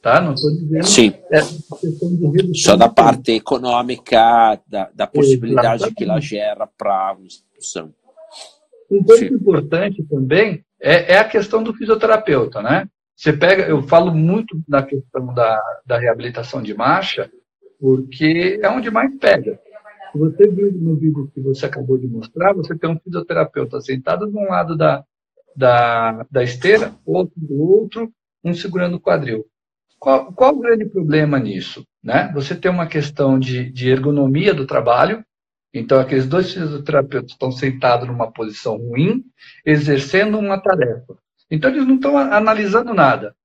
tá? 0.01 0.21
Não 0.21 0.35
estou 0.35 0.51
dizendo 0.51 0.87
Sim. 0.87 1.11
questão 1.11 2.15
de 2.15 2.61
Só 2.61 2.77
da 2.77 2.87
parte 2.87 3.33
econômica, 3.33 4.57
da, 4.65 4.89
da 4.95 5.05
possibilidade 5.05 5.83
Exatamente. 5.83 5.95
que 5.97 6.03
ela 6.05 6.21
gera 6.21 6.65
para 6.65 7.09
a 7.09 7.17
instituição. 7.21 7.93
Um 8.89 9.03
ponto 9.03 9.17
Sim. 9.17 9.33
importante 9.33 10.01
também 10.03 10.63
é, 10.79 11.15
é, 11.15 11.17
a 11.17 11.25
questão 11.25 11.61
do 11.61 11.73
fisioterapeuta, 11.73 12.61
né? 12.61 12.87
Você 13.17 13.33
pega, 13.33 13.63
eu 13.63 13.83
falo 13.83 14.15
muito 14.15 14.57
na 14.65 14.81
questão 14.81 15.33
da, 15.33 15.61
da 15.85 15.99
reabilitação 15.99 16.63
de 16.63 16.73
marcha, 16.73 17.29
porque 17.81 18.61
é 18.63 18.69
onde 18.69 18.89
mais 18.89 19.13
pega. 19.17 19.59
Você 20.15 20.47
viu 20.47 20.71
no 20.71 20.95
vídeo 20.95 21.31
que 21.33 21.41
você 21.41 21.65
acabou 21.65 21.97
de 21.97 22.07
mostrar, 22.07 22.53
você 22.53 22.77
tem 22.77 22.89
um 22.89 22.99
fisioterapeuta 22.99 23.81
sentado 23.81 24.29
de 24.29 24.37
um 24.37 24.45
lado 24.45 24.77
da, 24.77 25.03
da, 25.55 26.25
da 26.29 26.43
esteira, 26.43 26.93
outro 27.05 27.33
do 27.37 27.59
outro, 27.59 28.13
um 28.43 28.53
segurando 28.53 28.97
o 28.97 28.99
quadril. 28.99 29.45
Qual, 29.97 30.31
qual 30.33 30.53
o 30.53 30.59
grande 30.59 30.85
problema 30.85 31.39
nisso? 31.39 31.83
Né? 32.03 32.31
Você 32.33 32.55
tem 32.55 32.69
uma 32.69 32.85
questão 32.85 33.39
de, 33.39 33.71
de 33.71 33.89
ergonomia 33.89 34.53
do 34.53 34.67
trabalho, 34.67 35.23
então 35.73 35.99
aqueles 35.99 36.27
dois 36.27 36.53
fisioterapeutas 36.53 37.31
estão 37.31 37.51
sentados 37.51 38.07
numa 38.07 38.31
posição 38.31 38.77
ruim, 38.77 39.23
exercendo 39.65 40.37
uma 40.37 40.61
tarefa. 40.61 41.17
Então 41.49 41.71
eles 41.71 41.87
não 41.87 41.95
estão 41.95 42.17
analisando 42.17 42.93
nada. 42.93 43.35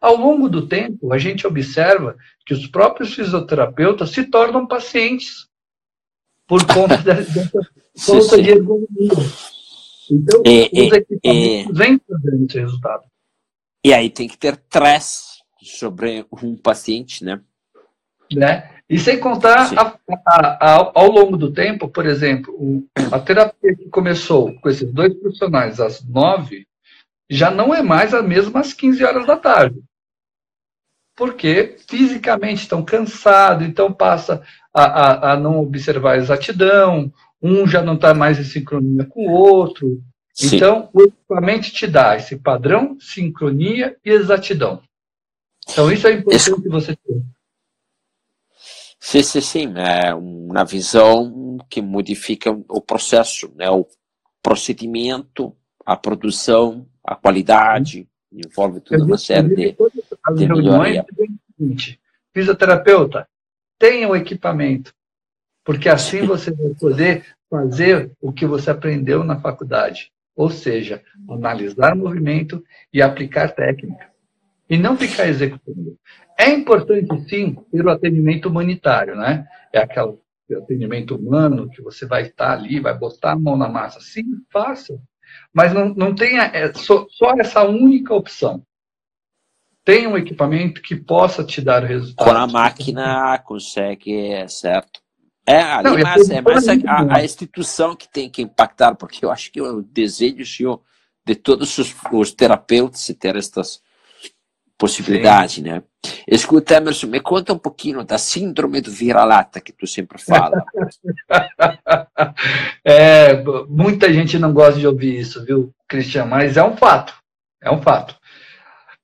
Ao 0.00 0.16
longo 0.16 0.48
do 0.48 0.66
tempo, 0.66 1.12
a 1.12 1.18
gente 1.18 1.46
observa 1.46 2.16
que 2.46 2.54
os 2.54 2.66
próprios 2.66 3.14
fisioterapeutas 3.14 4.10
se 4.10 4.24
tornam 4.24 4.66
pacientes 4.66 5.47
por 6.48 6.66
conta 6.66 6.96
dessa 7.04 7.50
falta 7.96 8.42
de 8.42 8.50
ergonomia. 8.50 9.12
Então, 10.10 10.42
e, 10.44 10.88
os 10.88 10.92
equipamentos 10.92 11.78
vêm 11.78 11.98
trazendo 11.98 12.46
esse 12.46 12.60
resultado. 12.60 13.02
E 13.84 13.92
aí 13.92 14.10
tem 14.10 14.26
que 14.26 14.38
ter 14.38 14.56
três 14.56 15.38
sobre 15.62 16.26
um 16.42 16.56
paciente, 16.56 17.22
né? 17.22 17.40
né? 18.32 18.70
E 18.88 18.98
sem 18.98 19.20
contar, 19.20 19.70
a, 19.78 19.98
a, 20.26 20.58
a, 20.60 20.92
ao 20.94 21.10
longo 21.10 21.36
do 21.36 21.52
tempo, 21.52 21.88
por 21.88 22.06
exemplo, 22.06 22.86
a 23.12 23.20
terapia 23.20 23.76
que 23.76 23.90
começou 23.90 24.58
com 24.60 24.68
esses 24.70 24.90
dois 24.90 25.12
profissionais 25.14 25.78
às 25.78 26.02
nove, 26.02 26.66
já 27.28 27.50
não 27.50 27.74
é 27.74 27.82
mais 27.82 28.14
a 28.14 28.22
mesma 28.22 28.60
às 28.60 28.72
15 28.72 29.04
horas 29.04 29.26
da 29.26 29.36
tarde. 29.36 29.82
Porque 31.14 31.76
fisicamente 31.86 32.62
estão 32.62 32.82
cansados, 32.82 33.66
então 33.66 33.92
passa 33.92 34.42
a, 34.78 34.84
a, 34.84 35.32
a 35.32 35.36
não 35.36 35.60
observar 35.60 36.12
a 36.12 36.18
exatidão, 36.18 37.12
um 37.42 37.66
já 37.66 37.82
não 37.82 37.94
está 37.94 38.14
mais 38.14 38.38
em 38.38 38.44
sincronia 38.44 39.04
com 39.04 39.26
o 39.26 39.32
outro. 39.32 40.02
Sim. 40.32 40.56
Então, 40.56 40.88
o 40.92 41.02
equipamento 41.02 41.72
te 41.72 41.86
dá 41.86 42.16
esse 42.16 42.36
padrão, 42.36 42.96
sincronia 43.00 43.96
e 44.04 44.10
exatidão. 44.10 44.80
Então, 45.68 45.90
isso 45.90 46.06
é 46.06 46.12
importante 46.12 46.36
Esse... 46.36 46.68
você 46.68 46.96
ter. 46.96 47.22
Sim, 49.00 49.22
sim, 49.22 49.40
sim. 49.40 49.74
É 49.76 50.14
uma 50.14 50.64
visão 50.64 51.58
que 51.68 51.82
modifica 51.82 52.50
o 52.68 52.80
processo, 52.80 53.52
né? 53.56 53.68
o 53.70 53.86
procedimento, 54.42 55.54
a 55.84 55.96
produção, 55.96 56.86
a 57.04 57.16
qualidade, 57.16 58.06
envolve 58.32 58.80
toda 58.80 59.04
uma 59.04 59.18
série 59.18 59.48
de, 59.54 59.76
de 60.36 60.48
melhoria. 60.48 61.04
Fisioterapeuta, 62.32 63.26
tenha 63.78 64.08
o 64.08 64.16
equipamento. 64.16 64.92
porque 65.64 65.88
assim 65.88 66.24
você 66.24 66.50
vai 66.50 66.72
poder 66.80 67.26
fazer 67.50 68.10
o 68.22 68.32
que 68.32 68.46
você 68.46 68.70
aprendeu 68.70 69.22
na 69.22 69.38
faculdade, 69.38 70.10
ou 70.34 70.48
seja, 70.48 71.02
analisar 71.28 71.94
movimento 71.94 72.64
e 72.92 73.02
aplicar 73.02 73.54
técnica, 73.54 74.10
e 74.68 74.78
não 74.78 74.96
ficar 74.96 75.28
executando. 75.28 75.98
É 76.38 76.48
importante, 76.48 77.28
sim, 77.28 77.56
ter 77.70 77.84
o 77.84 77.90
atendimento 77.90 78.48
humanitário, 78.48 79.14
né? 79.14 79.46
É 79.72 79.78
aquele 79.78 80.16
atendimento 80.56 81.16
humano 81.16 81.68
que 81.68 81.82
você 81.82 82.06
vai 82.06 82.22
estar 82.22 82.52
ali, 82.52 82.80
vai 82.80 82.96
botar 82.96 83.32
a 83.32 83.38
mão 83.38 83.56
na 83.56 83.68
massa. 83.68 84.00
Sim, 84.00 84.24
faça. 84.50 84.98
Mas 85.52 85.74
não, 85.74 85.94
não 85.94 86.14
tenha 86.14 86.44
é, 86.44 86.72
só, 86.72 87.06
só 87.10 87.34
essa 87.38 87.64
única 87.64 88.14
opção 88.14 88.64
tenha 89.88 90.06
um 90.06 90.18
equipamento 90.18 90.82
que 90.82 90.94
possa 90.94 91.42
te 91.42 91.62
dar 91.62 91.82
resultado. 91.82 92.26
Com 92.26 92.36
a 92.36 92.46
máquina 92.46 93.38
consegue, 93.38 94.46
certo? 94.46 95.00
É, 95.46 95.62
ali, 95.62 95.84
Não, 95.88 95.98
mas, 95.98 96.28
é 96.28 96.42
mais 96.42 96.68
a, 96.68 96.74
a, 96.86 97.16
a, 97.16 97.24
instituição 97.24 97.96
que 97.96 98.06
tem 98.06 98.28
que 98.28 98.42
impactar, 98.42 98.96
porque 98.96 99.24
eu 99.24 99.30
acho 99.30 99.50
que 99.50 99.62
o 99.62 99.80
desejo 99.80 100.82
de 101.24 101.34
todos 101.34 101.78
os, 101.78 101.96
os 102.12 102.32
terapeutas 102.32 103.10
ter 103.18 103.34
estas 103.34 103.80
possibilidades, 104.76 105.54
Sim. 105.54 105.62
né? 105.62 105.82
Escuta, 106.26 106.74
Emerson, 106.74 107.06
me 107.06 107.20
conta 107.20 107.54
um 107.54 107.58
pouquinho 107.58 108.04
da 108.04 108.18
síndrome 108.18 108.82
do 108.82 108.90
vira-lata 108.90 109.58
que 109.58 109.72
tu 109.72 109.86
sempre 109.86 110.20
fala. 110.20 110.62
é, 112.84 113.42
muita 113.66 114.12
gente 114.12 114.38
não 114.38 114.52
gosta 114.52 114.78
de 114.78 114.86
ouvir 114.86 115.18
isso, 115.18 115.42
viu, 115.46 115.74
Cristian? 115.88 116.26
Mas 116.26 116.58
é 116.58 116.62
um 116.62 116.76
fato, 116.76 117.14
é 117.62 117.70
um 117.70 117.80
fato. 117.80 118.17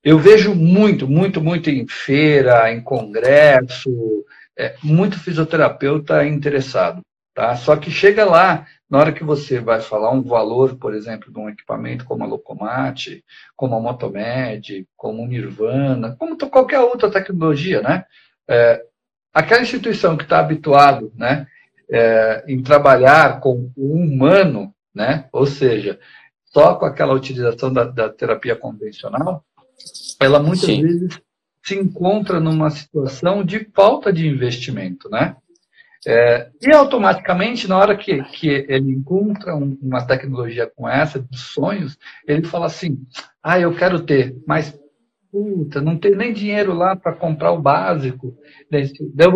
Eu 0.05 0.19
vejo 0.19 0.53
muito, 0.53 1.07
muito, 1.07 1.41
muito 1.41 1.67
em 1.67 1.87
feira, 1.87 2.71
em 2.71 2.79
congresso, 2.79 3.89
é, 4.55 4.75
muito 4.83 5.19
fisioterapeuta 5.19 6.23
interessado. 6.23 7.01
Tá? 7.33 7.55
Só 7.55 7.75
que 7.75 7.89
chega 7.89 8.23
lá, 8.23 8.67
na 8.87 8.99
hora 8.99 9.11
que 9.11 9.23
você 9.23 9.59
vai 9.59 9.81
falar 9.81 10.11
um 10.11 10.21
valor, 10.21 10.75
por 10.75 10.93
exemplo, 10.93 11.33
de 11.33 11.39
um 11.39 11.49
equipamento 11.49 12.05
como 12.05 12.23
a 12.23 12.27
Locomate, 12.27 13.25
como 13.55 13.75
a 13.75 13.79
Motomed, 13.79 14.87
como 14.95 15.23
o 15.23 15.27
Nirvana, 15.27 16.15
como 16.19 16.37
qualquer 16.37 16.81
outra 16.81 17.09
tecnologia, 17.09 17.81
né? 17.81 18.05
É, 18.47 18.85
aquela 19.33 19.63
instituição 19.63 20.15
que 20.15 20.23
está 20.23 20.37
habituado 20.37 21.11
né, 21.15 21.47
é, 21.89 22.43
em 22.47 22.61
trabalhar 22.61 23.39
com 23.39 23.71
o 23.75 23.95
humano, 23.95 24.71
né, 24.93 25.27
ou 25.31 25.47
seja, 25.47 25.99
só 26.45 26.75
com 26.75 26.85
aquela 26.85 27.13
utilização 27.13 27.73
da, 27.73 27.85
da 27.85 28.07
terapia 28.07 28.55
convencional, 28.55 29.43
ela 30.19 30.39
muitas 30.39 30.65
Sim. 30.65 30.81
vezes 30.81 31.19
se 31.63 31.75
encontra 31.75 32.39
numa 32.39 32.69
situação 32.69 33.43
de 33.43 33.67
falta 33.73 34.13
de 34.13 34.27
investimento, 34.27 35.09
né? 35.09 35.35
É, 36.07 36.49
e 36.61 36.71
automaticamente, 36.71 37.67
na 37.67 37.77
hora 37.77 37.97
que, 37.97 38.21
que 38.25 38.47
ele 38.47 38.91
encontra 38.91 39.55
um, 39.55 39.75
uma 39.81 40.05
tecnologia 40.05 40.71
com 40.75 40.87
essa, 40.87 41.19
de 41.19 41.37
sonhos, 41.39 41.97
ele 42.27 42.43
fala 42.43 42.67
assim: 42.67 42.99
ah, 43.41 43.59
eu 43.59 43.75
quero 43.75 43.99
ter, 44.01 44.35
mas 44.45 44.79
puta, 45.31 45.81
não 45.81 45.97
tem 45.97 46.15
nem 46.15 46.31
dinheiro 46.31 46.73
lá 46.73 46.95
para 46.95 47.11
comprar 47.11 47.51
o 47.51 47.61
básico. 47.61 48.37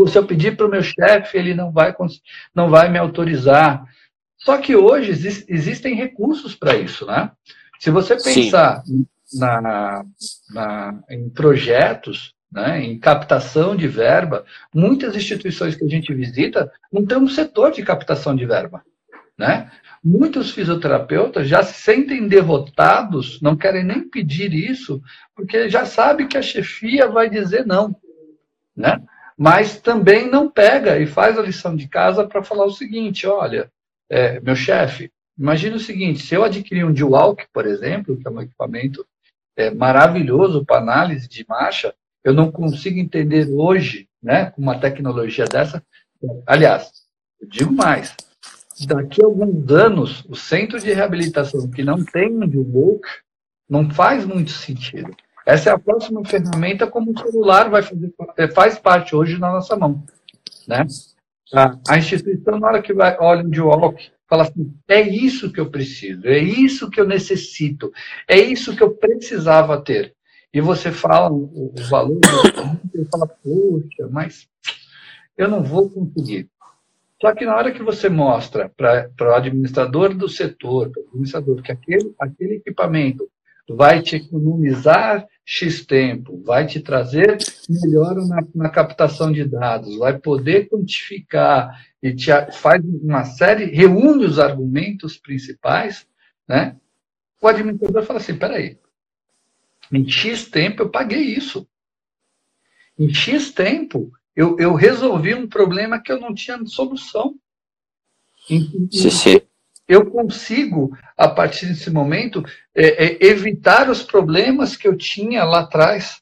Se 0.08 0.18
eu 0.18 0.26
pedir 0.28 0.56
para 0.56 0.68
o 0.68 0.70
meu 0.70 0.84
chefe, 0.84 1.38
ele 1.38 1.56
não 1.56 1.72
vai, 1.72 1.94
não 2.54 2.70
vai 2.70 2.90
me 2.90 3.00
autorizar. 3.00 3.84
Só 4.38 4.58
que 4.60 4.76
hoje 4.76 5.12
existem 5.50 5.96
recursos 5.96 6.56
para 6.56 6.76
isso, 6.76 7.06
né? 7.06 7.32
Se 7.80 7.90
você 7.90 8.16
pensar 8.16 8.84
Sim 8.86 9.06
na, 9.34 10.06
na, 10.50 11.04
em 11.10 11.30
projetos, 11.30 12.34
né, 12.52 12.84
em 12.84 12.98
captação 12.98 13.76
de 13.76 13.88
verba, 13.88 14.44
muitas 14.74 15.16
instituições 15.16 15.76
que 15.76 15.86
a 15.86 15.88
gente 15.88 16.14
visita 16.14 16.72
não 16.92 17.06
tem 17.06 17.18
um 17.18 17.28
setor 17.28 17.72
de 17.72 17.84
captação 17.84 18.36
de 18.36 18.46
verba. 18.46 18.84
Né? 19.38 19.72
Muitos 20.04 20.52
fisioterapeutas 20.52 21.48
já 21.48 21.64
se 21.64 21.82
sentem 21.82 22.28
derrotados, 22.28 23.40
não 23.42 23.56
querem 23.56 23.84
nem 23.84 24.08
pedir 24.08 24.54
isso, 24.54 25.02
porque 25.36 25.70
já 25.70 25.86
sabe 25.86 26.28
que 26.28 26.38
a 26.38 26.42
chefia 26.42 27.08
vai 27.08 27.30
dizer 27.30 27.66
não. 27.66 27.96
Né? 28.76 29.02
Mas 29.38 29.80
também 29.80 30.30
não 30.30 30.50
pega 30.50 31.00
e 31.00 31.06
faz 31.06 31.38
a 31.38 31.42
lição 31.42 31.76
de 31.76 31.88
casa 31.88 32.28
para 32.28 32.44
falar 32.44 32.66
o 32.66 32.72
seguinte: 32.72 33.26
olha, 33.26 33.72
é, 34.10 34.40
meu 34.42 34.56
chefe, 34.56 35.12
imagina 35.38 35.78
o 35.78 35.80
seguinte: 35.80 36.20
se 36.20 36.36
eu 36.36 36.44
adquirir 36.44 36.86
um 36.86 36.92
D-Walk, 36.92 37.46
por 37.54 37.66
exemplo, 37.66 38.18
que 38.18 38.28
é 38.28 38.32
um 38.32 38.42
equipamento 38.42 39.06
é, 39.60 39.70
maravilhoso 39.72 40.66
para 40.66 40.82
análise 40.82 41.28
de 41.28 41.46
marcha, 41.48 41.94
eu 42.24 42.34
não 42.34 42.50
consigo 42.50 42.98
entender 42.98 43.50
hoje, 43.50 44.08
né, 44.24 44.52
com 44.52 44.62
uma 44.62 44.80
tecnologia 44.80 45.46
dessa. 45.46 45.84
Aliás, 46.48 46.90
eu 47.42 47.48
digo 47.48 47.74
mais, 47.74 48.16
daqui 48.88 49.22
a 49.22 49.26
alguns 49.26 49.70
anos, 49.70 50.26
o 50.30 50.36
centro 50.36 50.80
de 50.80 50.94
reabilitação 50.94 51.70
que 51.70 51.84
não 51.84 52.04
tem 52.06 52.32
um 52.32 52.72
walk 52.74 53.06
não 53.70 53.90
faz 53.90 54.26
muito 54.26 54.52
sentido. 54.52 55.12
Essa 55.46 55.72
é 55.72 55.74
a 55.74 55.80
próxima 55.80 56.24
ferramenta 56.24 56.88
como 56.88 57.12
o 57.12 57.20
celular 57.20 57.70
vai 57.70 57.82
fazer, 57.82 58.14
é, 58.38 58.48
faz 58.48 58.80
parte 58.80 59.14
hoje 59.14 59.38
na 59.38 59.52
nossa 59.52 59.76
mão. 59.76 60.04
Né? 60.68 60.86
A, 61.90 61.98
instituição, 61.98 62.60
na 62.60 62.68
hora 62.68 62.82
que 62.82 62.94
vai, 62.94 63.18
olha 63.20 63.44
um 63.44 63.66
walk 63.66 64.10
Fala 64.30 64.44
assim, 64.44 64.72
é 64.88 65.02
isso 65.02 65.52
que 65.52 65.60
eu 65.60 65.72
preciso, 65.72 66.28
é 66.28 66.38
isso 66.38 66.88
que 66.90 67.02
eu 67.02 67.08
necessito, 67.08 67.92
é 68.28 68.38
isso 68.38 68.76
que 68.76 68.84
eu 68.84 68.92
precisava 68.92 69.82
ter. 69.82 70.14
E 70.54 70.62
você 70.62 70.92
fala 70.92 71.32
o, 71.32 71.74
valor, 71.90 72.20
e 72.94 73.06
fala, 73.06 73.28
poxa, 73.28 74.08
mas 74.12 74.48
eu 75.36 75.48
não 75.48 75.64
vou 75.64 75.90
conseguir. 75.90 76.48
Só 77.20 77.34
que 77.34 77.44
na 77.44 77.56
hora 77.56 77.72
que 77.72 77.82
você 77.82 78.08
mostra 78.08 78.70
para 78.70 79.10
o 79.20 79.34
administrador 79.34 80.16
do 80.16 80.30
setor, 80.30 80.92
para 80.92 81.02
o 81.02 81.06
administrador, 81.08 81.62
que 81.64 81.72
aquele, 81.72 82.14
aquele 82.20 82.56
equipamento 82.56 83.28
vai 83.70 84.02
te 84.02 84.16
economizar 84.16 85.28
X 85.46 85.86
tempo, 85.86 86.42
vai 86.44 86.66
te 86.66 86.80
trazer 86.80 87.38
melhora 87.70 88.26
na, 88.26 88.44
na 88.54 88.70
captação 88.70 89.32
de 89.32 89.46
dados, 89.46 89.98
vai 89.98 90.18
poder 90.18 90.68
quantificar 90.70 91.86
e 92.02 92.14
te 92.14 92.30
faz 92.54 92.84
uma 92.84 93.24
série, 93.26 93.66
reúne 93.66 94.26
os 94.26 94.40
argumentos 94.40 95.18
principais, 95.18 96.08
né? 96.48 96.76
O 97.42 97.48
administrador 97.48 98.04
fala 98.04 98.20
assim, 98.20 98.36
peraí, 98.36 98.78
em 99.92 100.08
X 100.08 100.50
tempo 100.50 100.84
eu 100.84 100.90
paguei 100.90 101.22
isso. 101.22 101.68
Em 102.98 103.14
X 103.14 103.52
tempo 103.52 104.12
eu, 104.36 104.58
eu 104.60 104.74
resolvi 104.74 105.34
um 105.34 105.48
problema 105.48 106.02
que 106.02 106.12
eu 106.12 106.20
não 106.20 106.34
tinha 106.34 106.64
solução. 106.66 107.36
Em, 108.50 108.90
sim, 108.92 109.10
sim 109.10 109.49
eu 109.90 110.06
consigo, 110.06 110.96
a 111.18 111.28
partir 111.28 111.66
desse 111.66 111.90
momento, 111.90 112.46
é, 112.76 113.06
é, 113.06 113.26
evitar 113.26 113.90
os 113.90 114.04
problemas 114.04 114.76
que 114.76 114.88
eu 114.88 114.96
tinha 114.96 115.44
lá 115.44 115.62
atrás. 115.62 116.22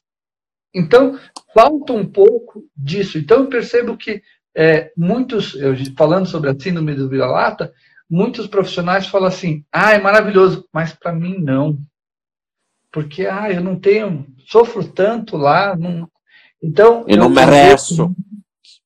Então, 0.74 1.20
falta 1.52 1.92
um 1.92 2.06
pouco 2.06 2.64
disso. 2.74 3.18
Então, 3.18 3.40
eu 3.40 3.46
percebo 3.48 3.94
que 3.94 4.22
é, 4.56 4.90
muitos, 4.96 5.54
eu, 5.54 5.74
falando 5.94 6.26
sobre 6.26 6.48
a 6.48 6.58
síndrome 6.58 6.94
do 6.94 7.10
vira-lata, 7.10 7.70
muitos 8.08 8.46
profissionais 8.46 9.06
falam 9.06 9.28
assim: 9.28 9.62
ah, 9.70 9.92
é 9.92 10.00
maravilhoso, 10.00 10.66
mas 10.72 10.94
para 10.94 11.12
mim 11.12 11.36
não. 11.38 11.78
Porque, 12.90 13.26
ah, 13.26 13.52
eu 13.52 13.60
não 13.60 13.78
tenho, 13.78 14.26
sofro 14.46 14.82
tanto 14.82 15.36
lá. 15.36 15.76
Não... 15.76 16.08
Então. 16.62 17.04
Eu, 17.06 17.16
eu 17.16 17.18
não 17.18 17.28
mereço. 17.28 18.16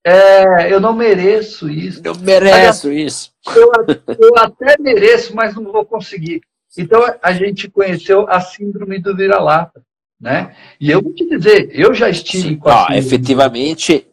É, 0.04 0.72
eu 0.72 0.80
não 0.80 0.92
mereço 0.92 1.70
isso. 1.70 2.00
Eu 2.04 2.16
mereço 2.16 2.90
isso. 2.90 3.31
Eu, 3.54 3.72
eu 4.18 4.36
até 4.38 4.76
mereço, 4.78 5.34
mas 5.34 5.54
não 5.54 5.72
vou 5.72 5.84
conseguir. 5.84 6.40
Então 6.76 7.02
a 7.22 7.32
gente 7.32 7.68
conheceu 7.68 8.26
a 8.28 8.40
síndrome 8.40 8.98
do 8.98 9.16
vira-lata, 9.16 9.84
né? 10.20 10.56
E 10.80 10.90
eu 10.90 11.02
vou 11.02 11.12
te 11.12 11.28
dizer, 11.28 11.70
eu 11.72 11.92
já 11.92 12.08
estive 12.08 12.50
Sim, 12.50 12.56
com 12.56 12.70
a 12.70 12.84
ó, 12.84 12.92
efetivamente. 12.92 14.06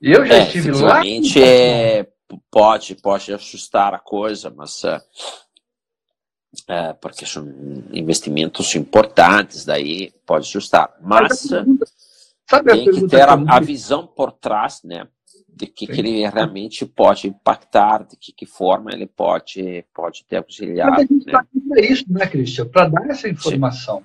Eu 0.00 0.24
já 0.24 0.34
é, 0.34 0.42
estive 0.42 0.68
efetivamente 0.70 1.40
lá. 1.40 1.46
É, 1.46 2.06
pode, 2.50 2.94
pode 2.96 3.34
ajustar 3.34 3.94
a 3.94 3.98
coisa, 3.98 4.50
mas 4.50 4.82
é, 4.84 5.02
é, 6.68 6.92
porque 6.94 7.26
são 7.26 7.46
investimentos 7.92 8.74
importantes, 8.74 9.64
daí 9.64 10.12
pode 10.24 10.48
ajustar. 10.48 10.94
Mas, 11.02 11.50
mas 11.50 11.94
Sabe 12.48 12.72
tem 12.72 12.90
que 12.90 13.08
ter 13.08 13.28
a, 13.28 13.32
a, 13.32 13.60
visão 13.60 14.06
por 14.06 14.30
trás, 14.30 14.82
né? 14.84 15.08
De 15.56 15.66
que, 15.66 15.86
que, 15.86 16.00
ele 16.00 16.26
realmente 16.26 16.84
pode 16.84 17.28
impactar, 17.28 18.04
de 18.04 18.16
que, 18.16 18.32
que 18.32 18.44
forma 18.44 18.90
ele 18.92 19.06
pode, 19.06 19.84
pode 19.94 20.24
ter 20.24 20.38
auxiliado. 20.38 20.90
Mas 20.90 21.00
a 21.00 21.02
gente 21.02 21.26
está 21.26 21.38
né? 21.38 21.46
aqui 21.48 21.60
para 21.68 21.80
isso, 21.80 22.04
né, 22.08 22.26
Cristian? 22.26 22.66
Para 22.66 22.88
dar 22.88 23.08
essa 23.08 23.28
informação. 23.28 24.00
Sim. 24.00 24.04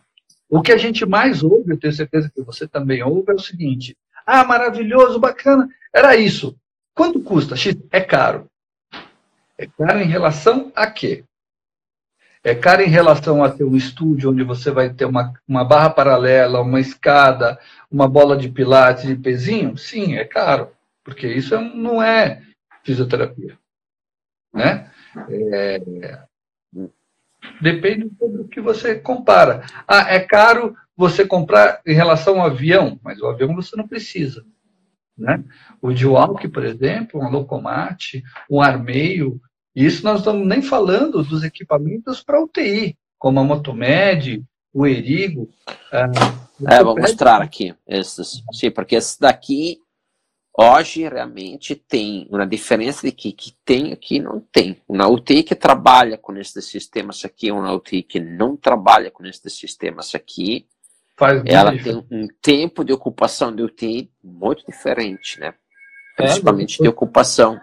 O 0.50 0.62
que 0.62 0.72
a 0.72 0.78
gente 0.78 1.06
mais 1.06 1.44
ouve, 1.44 1.72
eu 1.72 1.80
tenho 1.80 1.94
certeza 1.94 2.32
que 2.34 2.42
você 2.42 2.68
também 2.68 3.04
ouve, 3.04 3.32
é 3.32 3.36
o 3.36 3.40
seguinte: 3.40 3.98
ah, 4.26 4.44
maravilhoso, 4.44 5.20
bacana, 5.20 5.68
era 5.94 6.16
isso. 6.16 6.56
Quanto 6.94 7.22
custa? 7.22 7.56
X? 7.56 7.76
É 7.92 8.02
caro. 8.02 8.48
É 9.58 9.68
caro 9.68 10.00
em 10.00 10.08
relação 10.08 10.72
a 10.76 10.90
quê? 10.90 11.24
É 12.44 12.56
caro 12.56 12.82
em 12.82 12.90
relação 12.90 13.44
a 13.44 13.50
ter 13.50 13.66
um 13.66 13.76
estúdio 13.76 14.32
onde 14.32 14.44
você 14.44 14.72
vai 14.72 14.90
ter 14.94 15.06
uma, 15.06 15.34
uma 15.48 15.66
barra 15.66 15.90
paralela, 15.90 16.62
uma 16.62 16.80
escada, 16.80 17.60
uma 17.92 18.08
bola 18.08 18.38
de 18.38 18.50
pilates 18.50 19.06
de 19.06 19.16
pezinho? 19.16 19.78
Sim, 19.78 20.16
é 20.16 20.24
caro. 20.24 20.72
Porque 21.10 21.28
isso 21.28 21.56
é 21.56 21.76
não 21.76 22.02
é 22.02 22.44
fisioterapia. 22.84 23.58
Né? 24.54 24.92
É, 25.28 26.22
depende 27.60 28.12
do 28.20 28.48
que 28.48 28.62
você 28.62 29.00
compara. 29.00 29.66
Ah, 29.88 30.14
é 30.14 30.20
caro 30.20 30.76
você 30.96 31.26
comprar 31.26 31.82
em 31.86 31.96
relação 31.96 32.40
ao 32.40 32.48
avião, 32.48 33.00
mas 33.04 33.20
o 33.20 33.28
avião 33.28 33.56
você 33.56 33.76
não 33.76 33.88
precisa. 33.88 34.46
Né? 35.18 35.44
O 35.82 35.92
Diwalk, 35.92 36.48
por 36.50 36.64
exemplo, 36.64 37.20
um 37.20 37.30
Locomate, 37.30 38.24
um 38.50 38.62
Armeio, 38.62 39.42
isso 39.76 40.04
nós 40.04 40.20
estamos 40.20 40.48
nem 40.48 40.62
falando 40.62 41.24
dos 41.24 41.44
equipamentos 41.44 42.22
para 42.22 42.42
UTI, 42.42 42.96
como 43.18 43.40
a 43.40 43.44
Motomed, 43.44 44.44
o 44.72 44.86
Erigo. 44.86 45.50
Ah, 45.92 46.12
é, 46.68 46.84
vou 46.84 46.96
mostrar 46.96 47.42
aqui 47.42 47.74
esses. 47.88 48.44
Sim, 48.54 48.70
porque 48.70 48.96
esses 48.96 49.18
daqui 49.18 49.80
hoje 50.60 51.08
realmente 51.08 51.76
tem 51.76 52.28
uma 52.30 52.46
diferença 52.46 53.08
de 53.08 53.12
que, 53.14 53.32
que 53.32 53.56
tem 53.64 53.94
aqui 53.94 54.20
não 54.20 54.40
tem. 54.40 54.82
Uma 54.88 55.08
UTI 55.08 55.44
que 55.44 55.56
trabalha 55.56 56.18
com 56.18 56.36
esses 56.36 56.66
sistemas 56.66 57.24
aqui, 57.24 57.52
uma 57.52 57.74
UTI 57.74 58.04
que 58.04 58.20
não 58.20 58.58
trabalha 58.58 59.10
com 59.10 59.26
esses 59.26 59.54
sistemas 59.54 60.14
aqui, 60.14 60.68
Faz 61.20 61.44
ela 61.46 61.78
tem 61.78 61.98
um 62.10 62.28
tempo 62.42 62.86
de 62.86 62.94
ocupação 62.94 63.54
de 63.54 63.62
UTI 63.62 64.10
muito 64.24 64.66
diferente, 64.66 65.38
né? 65.38 65.54
É, 66.18 66.24
Principalmente 66.24 66.80
é, 66.80 66.84
de 66.84 66.88
ocupação. 66.88 67.60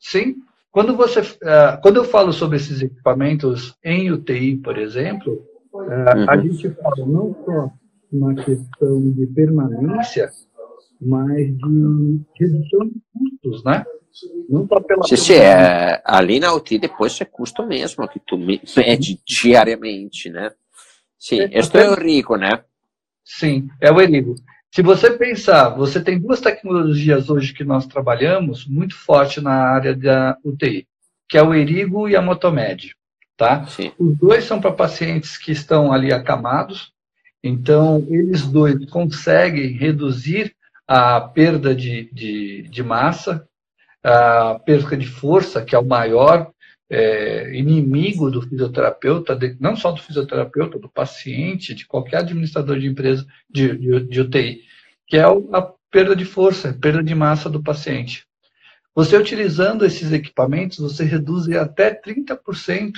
Sim. 0.00 0.36
Quando, 0.72 0.96
você, 0.96 1.20
uh, 1.20 1.80
quando 1.82 1.96
eu 1.96 2.04
falo 2.04 2.32
sobre 2.32 2.56
esses 2.56 2.80
equipamentos 2.80 3.76
em 3.84 4.10
UTI, 4.10 4.56
por 4.56 4.78
exemplo, 4.78 5.46
uh, 5.72 5.78
uhum. 5.78 6.30
a 6.30 6.36
gente 6.38 6.70
fala 6.70 7.06
não 7.06 7.36
só 7.44 7.70
uma 8.10 8.34
questão 8.34 9.10
de 9.12 9.26
permanência, 9.26 10.30
mas 11.00 11.46
de 11.46 12.20
redução 12.38 12.88
de 12.88 13.00
custos, 13.12 13.64
né? 13.64 13.84
Não 14.48 14.66
só 14.66 14.80
pela. 14.80 15.02
Sim, 15.04 15.16
sim, 15.16 15.34
é, 15.34 16.00
ali 16.04 16.38
na 16.38 16.54
UTI 16.54 16.78
depois 16.78 17.20
é 17.20 17.24
custo 17.24 17.66
mesmo, 17.66 18.06
que 18.08 18.20
tu 18.20 18.38
mede 18.38 19.20
diariamente, 19.26 20.30
né? 20.30 20.52
Sim, 21.18 21.40
é, 21.40 21.58
este 21.58 21.78
é 21.78 21.90
o 21.90 21.94
rico, 21.94 22.36
né? 22.36 22.62
Sim, 23.24 23.68
é 23.80 23.90
o 23.90 24.00
Erigo. 24.00 24.34
Se 24.70 24.82
você 24.82 25.10
pensar, 25.10 25.70
você 25.70 26.02
tem 26.02 26.18
duas 26.18 26.40
tecnologias 26.40 27.30
hoje 27.30 27.54
que 27.54 27.64
nós 27.64 27.86
trabalhamos 27.86 28.66
muito 28.66 28.94
forte 28.94 29.40
na 29.40 29.52
área 29.52 29.94
da 29.94 30.36
UTI, 30.44 30.86
que 31.28 31.38
é 31.38 31.42
o 31.42 31.54
Erigo 31.54 32.08
e 32.08 32.16
a 32.16 32.22
Motomed. 32.22 32.94
Tá? 33.36 33.66
Sim. 33.66 33.90
Os 33.98 34.16
dois 34.16 34.44
são 34.44 34.60
para 34.60 34.72
pacientes 34.72 35.38
que 35.38 35.50
estão 35.50 35.92
ali 35.92 36.12
acamados, 36.12 36.92
então 37.42 38.04
eles 38.08 38.46
dois 38.46 38.84
conseguem 38.90 39.72
reduzir 39.72 40.54
a 40.86 41.20
perda 41.20 41.74
de, 41.74 42.10
de, 42.12 42.62
de 42.62 42.82
massa, 42.82 43.46
a 44.02 44.60
perda 44.64 44.96
de 44.96 45.06
força, 45.06 45.64
que 45.64 45.74
é 45.74 45.78
o 45.78 45.86
maior 45.86 46.50
é, 46.90 47.56
inimigo 47.56 48.30
do 48.30 48.42
fisioterapeuta, 48.42 49.34
de, 49.34 49.56
não 49.58 49.74
só 49.74 49.90
do 49.90 50.02
fisioterapeuta, 50.02 50.78
do 50.78 50.88
paciente, 50.88 51.74
de 51.74 51.86
qualquer 51.86 52.18
administrador 52.18 52.78
de 52.78 52.86
empresa 52.86 53.26
de, 53.48 53.76
de, 53.76 54.00
de 54.00 54.20
UTI, 54.20 54.60
que 55.06 55.16
é 55.16 55.22
a 55.22 55.72
perda 55.90 56.14
de 56.14 56.24
força, 56.24 56.72
perda 56.72 57.02
de 57.02 57.14
massa 57.14 57.48
do 57.48 57.62
paciente. 57.62 58.26
Você 58.94 59.16
utilizando 59.16 59.84
esses 59.84 60.12
equipamentos, 60.12 60.78
você 60.78 61.04
reduz 61.04 61.48
até 61.48 61.92
30% 61.92 62.92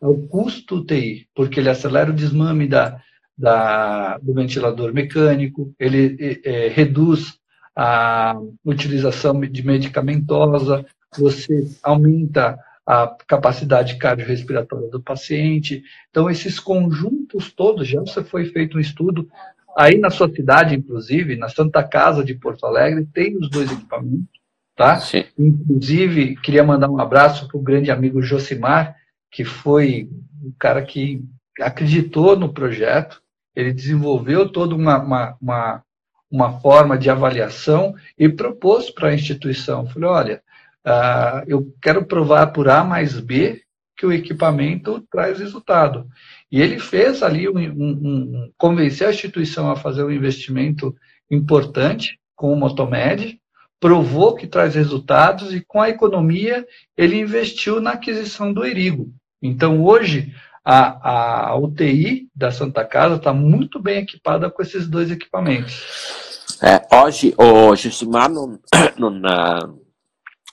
o 0.00 0.28
custo 0.28 0.76
UTI, 0.76 1.26
porque 1.34 1.58
ele 1.58 1.70
acelera 1.70 2.10
o 2.10 2.14
desmame 2.14 2.68
da, 2.68 3.02
da, 3.36 4.18
do 4.18 4.32
ventilador 4.32 4.92
mecânico, 4.92 5.74
ele 5.78 6.40
é, 6.44 6.68
reduz 6.68 7.38
a 7.76 8.36
utilização 8.64 9.40
de 9.40 9.66
medicamentosa, 9.66 10.86
você 11.16 11.68
aumenta 11.82 12.58
a 12.86 13.16
capacidade 13.26 13.96
cardiorrespiratória 13.96 14.88
do 14.88 15.02
paciente. 15.02 15.82
Então, 16.10 16.30
esses 16.30 16.60
conjuntos 16.60 17.52
todos, 17.52 17.88
já 17.88 18.02
foi 18.24 18.44
feito 18.46 18.76
um 18.76 18.80
estudo, 18.80 19.28
aí 19.76 19.98
na 19.98 20.10
sua 20.10 20.30
cidade, 20.30 20.74
inclusive, 20.74 21.36
na 21.36 21.48
Santa 21.48 21.82
Casa 21.82 22.22
de 22.22 22.34
Porto 22.34 22.66
Alegre, 22.66 23.08
tem 23.12 23.36
os 23.36 23.48
dois 23.48 23.72
equipamentos, 23.72 24.28
tá? 24.76 25.00
Sim. 25.00 25.24
Inclusive, 25.38 26.36
queria 26.36 26.62
mandar 26.62 26.90
um 26.90 27.00
abraço 27.00 27.48
para 27.48 27.56
o 27.56 27.62
grande 27.62 27.90
amigo 27.90 28.22
Josimar, 28.22 28.94
que 29.30 29.44
foi 29.44 30.08
o 30.42 30.52
cara 30.58 30.82
que 30.82 31.24
acreditou 31.60 32.36
no 32.36 32.52
projeto, 32.52 33.22
ele 33.54 33.72
desenvolveu 33.72 34.48
toda 34.48 34.74
uma, 34.74 34.98
uma, 34.98 35.36
uma, 35.40 35.82
uma 36.30 36.60
forma 36.60 36.98
de 36.98 37.08
avaliação 37.10 37.94
e 38.18 38.28
propôs 38.28 38.90
para 38.90 39.08
a 39.08 39.14
instituição. 39.14 39.86
Falei, 39.86 40.08
olha, 40.08 40.42
Uh, 40.84 41.40
eu 41.46 41.74
quero 41.80 42.04
provar 42.04 42.48
por 42.48 42.68
A 42.68 42.84
mais 42.84 43.18
B 43.18 43.62
que 43.96 44.04
o 44.04 44.12
equipamento 44.12 45.00
traz 45.10 45.38
resultado. 45.38 46.06
E 46.52 46.60
ele 46.60 46.78
fez 46.78 47.22
ali, 47.22 47.48
um, 47.48 47.56
um, 47.56 47.90
um, 47.90 48.52
convenceu 48.58 49.08
a 49.08 49.10
instituição 49.10 49.70
a 49.70 49.76
fazer 49.76 50.04
um 50.04 50.10
investimento 50.10 50.94
importante 51.30 52.18
com 52.36 52.52
o 52.52 52.56
Motomed, 52.56 53.40
provou 53.80 54.34
que 54.34 54.46
traz 54.46 54.74
resultados 54.74 55.54
e 55.54 55.62
com 55.62 55.80
a 55.80 55.88
economia 55.88 56.66
ele 56.96 57.18
investiu 57.18 57.80
na 57.80 57.92
aquisição 57.92 58.52
do 58.52 58.64
Erigo. 58.64 59.10
Então 59.40 59.82
hoje 59.82 60.34
a, 60.64 61.50
a 61.50 61.56
UTI 61.56 62.28
da 62.34 62.50
Santa 62.50 62.84
Casa 62.84 63.16
está 63.16 63.32
muito 63.32 63.78
bem 63.78 63.98
equipada 63.98 64.50
com 64.50 64.62
esses 64.62 64.88
dois 64.88 65.10
equipamentos. 65.10 66.24
É, 66.62 66.96
hoje 66.96 67.34
o 67.36 67.76
Josimar 67.76 68.30
não, 68.30 68.58
não, 68.98 69.10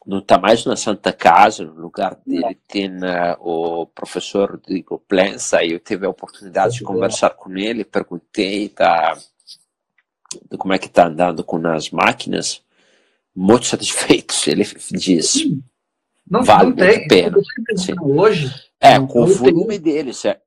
não 0.05 0.19
está 0.19 0.37
mais 0.37 0.65
na 0.65 0.75
Santa 0.75 1.13
Casa, 1.13 1.63
no 1.63 1.79
lugar 1.79 2.17
dele 2.25 2.57
tem 2.67 2.89
uh, 2.89 3.37
o 3.39 3.85
professor 3.85 4.51
Rodrigo 4.51 4.99
Plensa, 5.07 5.63
e 5.63 5.71
eu 5.71 5.79
tive 5.79 6.05
a 6.05 6.09
oportunidade 6.09 6.75
de 6.75 6.83
conversar 6.83 7.29
com 7.31 7.55
ele, 7.55 7.85
perguntei 7.85 8.69
da, 8.69 9.17
de 10.49 10.57
como 10.57 10.73
é 10.73 10.77
que 10.77 10.87
está 10.87 11.07
andando 11.07 11.43
com 11.43 11.65
as 11.67 11.89
máquinas, 11.91 12.61
muito 13.33 13.67
satisfeito, 13.67 14.33
ele 14.47 14.65
diz, 14.91 15.35
não, 16.29 16.43
vale 16.43 16.69
não 16.69 16.75
tem. 16.75 17.05
a 17.05 17.07
pena. 17.07 17.37
Hoje, 18.01 18.70
é, 18.81 18.99
com 18.99 19.21
o 19.21 19.27
volume 19.27 19.79
tem... 19.79 19.93
deles, 19.93 20.25
é, 20.25 20.41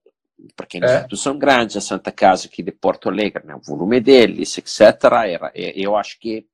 porque 0.57 0.79
é. 0.79 0.81
instituição 0.85 1.39
grande, 1.39 1.79
a 1.79 1.81
Santa 1.81 2.11
Casa 2.11 2.47
aqui 2.47 2.63
de 2.63 2.73
Porto 2.73 3.09
Alegre, 3.09 3.47
né, 3.47 3.55
o 3.55 3.61
volume 3.61 4.01
deles, 4.01 4.59
etc., 4.59 4.81
era, 5.27 5.53
eu 5.55 5.97
acho 5.97 6.19
que 6.19 6.47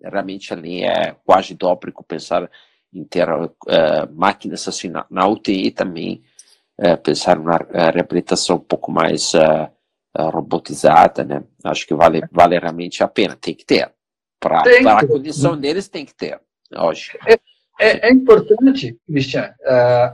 realmente 0.00 0.52
ali 0.52 0.84
é 0.84 1.16
quase 1.24 1.54
dóprico 1.54 2.04
pensar 2.04 2.48
em 2.92 3.04
ter 3.04 3.28
uh, 3.28 3.50
máquinas 4.12 4.66
assim 4.66 4.88
na, 4.88 5.04
na 5.10 5.26
UTI 5.26 5.70
também, 5.70 6.22
uh, 6.78 6.96
pensar 6.98 7.38
na 7.38 7.58
reabilitação 7.90 8.56
um 8.56 8.60
pouco 8.60 8.90
mais 8.90 9.34
uh, 9.34 9.68
robotizada, 10.30 11.24
né? 11.24 11.44
Acho 11.64 11.86
que 11.86 11.94
vale, 11.94 12.22
vale 12.32 12.58
realmente 12.58 13.02
a 13.02 13.08
pena, 13.08 13.36
tem 13.36 13.54
que 13.54 13.64
ter. 13.64 13.92
Para 14.40 14.60
a 14.60 15.06
condição 15.06 15.58
deles 15.58 15.88
tem 15.88 16.04
que 16.04 16.14
ter, 16.14 16.40
hoje. 16.76 17.18
É, 17.26 17.38
é, 17.78 18.08
é 18.08 18.12
importante, 18.12 18.96
Cristian, 19.06 19.50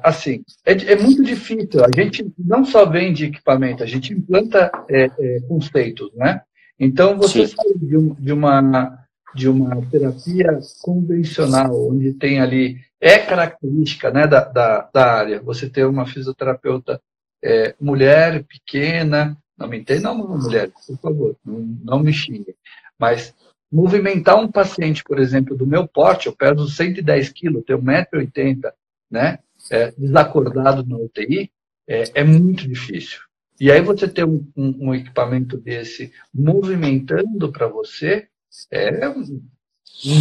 assim, 0.02 0.42
é, 0.64 0.72
é, 0.72 0.96
muito 0.96 1.22
difícil, 1.22 1.84
a 1.84 1.90
gente 1.94 2.26
não 2.38 2.64
só 2.64 2.84
vende 2.84 3.24
equipamento, 3.24 3.82
a 3.82 3.86
gente 3.86 4.12
implanta 4.12 4.70
é, 4.88 5.10
é, 5.18 5.40
conceitos, 5.48 6.10
né? 6.14 6.42
Então, 6.78 7.16
você 7.16 7.46
Sim. 7.46 7.54
sai 7.56 7.72
de, 7.76 7.96
um, 7.96 8.14
de 8.14 8.32
uma 8.32 9.04
de 9.34 9.48
uma 9.48 9.84
terapia 9.90 10.60
convencional, 10.80 11.90
onde 11.90 12.12
tem 12.14 12.40
ali, 12.40 12.78
é 13.00 13.18
característica 13.18 14.10
né, 14.10 14.26
da, 14.26 14.44
da, 14.44 14.88
da 14.94 15.12
área, 15.12 15.42
você 15.42 15.68
ter 15.68 15.84
uma 15.84 16.06
fisioterapeuta 16.06 17.00
é, 17.42 17.74
mulher, 17.80 18.44
pequena, 18.44 19.36
não 19.58 19.68
me 19.68 19.78
entenda 19.78 20.12
uma 20.12 20.36
mulher, 20.38 20.70
por 20.70 20.96
favor, 20.98 21.36
não, 21.44 21.58
não 21.84 21.98
me 21.98 22.12
xingue, 22.12 22.54
mas 22.98 23.34
movimentar 23.74 24.38
um 24.38 24.46
paciente, 24.46 25.02
por 25.02 25.18
exemplo, 25.18 25.56
do 25.56 25.66
meu 25.66 25.86
porte, 25.88 26.28
eu 26.28 26.32
peso 26.32 26.68
110 26.68 27.30
quilos, 27.30 27.64
tenho 27.64 27.82
1,80m, 27.82 28.72
né, 29.10 29.40
é, 29.68 29.90
desacordado 29.98 30.86
na 30.86 30.96
UTI, 30.96 31.50
é, 31.88 32.20
é 32.20 32.24
muito 32.24 32.68
difícil. 32.68 33.18
E 33.60 33.72
aí 33.72 33.80
você 33.80 34.06
ter 34.06 34.24
um, 34.24 34.46
um, 34.56 34.88
um 34.88 34.94
equipamento 34.94 35.56
desse 35.56 36.12
movimentando 36.32 37.50
para 37.50 37.66
você, 37.66 38.28
é 38.70 39.08
um 39.08 39.42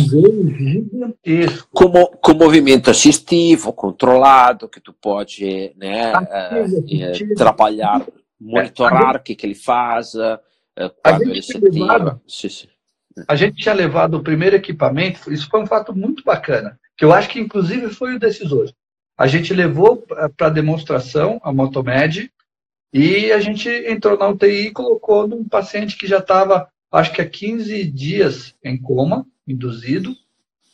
ganho 0.09 0.57
gigantesco. 0.57 1.67
Com, 1.71 1.91
com 1.91 2.33
movimento 2.33 2.89
assistivo, 2.89 3.71
controlado, 3.71 4.67
que 4.67 4.79
tu 4.79 4.93
pode 4.93 5.73
né, 5.77 6.11
uh, 6.13 7.35
trabalhar, 7.35 8.03
monitorar 8.41 9.17
o 9.17 9.19
que, 9.19 9.35
que 9.35 9.45
ele 9.45 9.55
faz, 9.55 10.15
uh, 10.15 10.39
quando 11.03 11.21
ele 11.29 11.41
se 11.41 11.59
levado, 11.59 12.19
sim, 12.27 12.49
sim. 12.49 12.72
A 13.27 13.35
gente 13.35 13.61
tinha 13.61 13.73
levado 13.73 14.15
o 14.15 14.23
primeiro 14.23 14.55
equipamento, 14.55 15.31
isso 15.31 15.47
foi 15.49 15.61
um 15.61 15.67
fato 15.67 15.95
muito 15.95 16.23
bacana, 16.23 16.79
que 16.97 17.05
eu 17.05 17.13
acho 17.13 17.29
que 17.29 17.39
inclusive 17.39 17.89
foi 17.89 18.15
o 18.15 18.19
decisor. 18.19 18.71
A 19.17 19.27
gente 19.27 19.53
levou 19.53 20.05
para 20.35 20.49
demonstração 20.49 21.39
a 21.43 21.53
Motomed 21.53 22.31
e 22.91 23.31
a 23.31 23.39
gente 23.39 23.69
entrou 23.69 24.17
na 24.17 24.27
UTI 24.27 24.67
e 24.67 24.71
colocou 24.71 25.27
num 25.27 25.47
paciente 25.47 25.97
que 25.97 26.07
já 26.07 26.17
estava 26.17 26.67
acho 26.91 27.11
que 27.11 27.21
há 27.21 27.27
15 27.27 27.83
dias 27.85 28.55
em 28.63 28.77
coma, 28.77 29.25
induzido, 29.47 30.15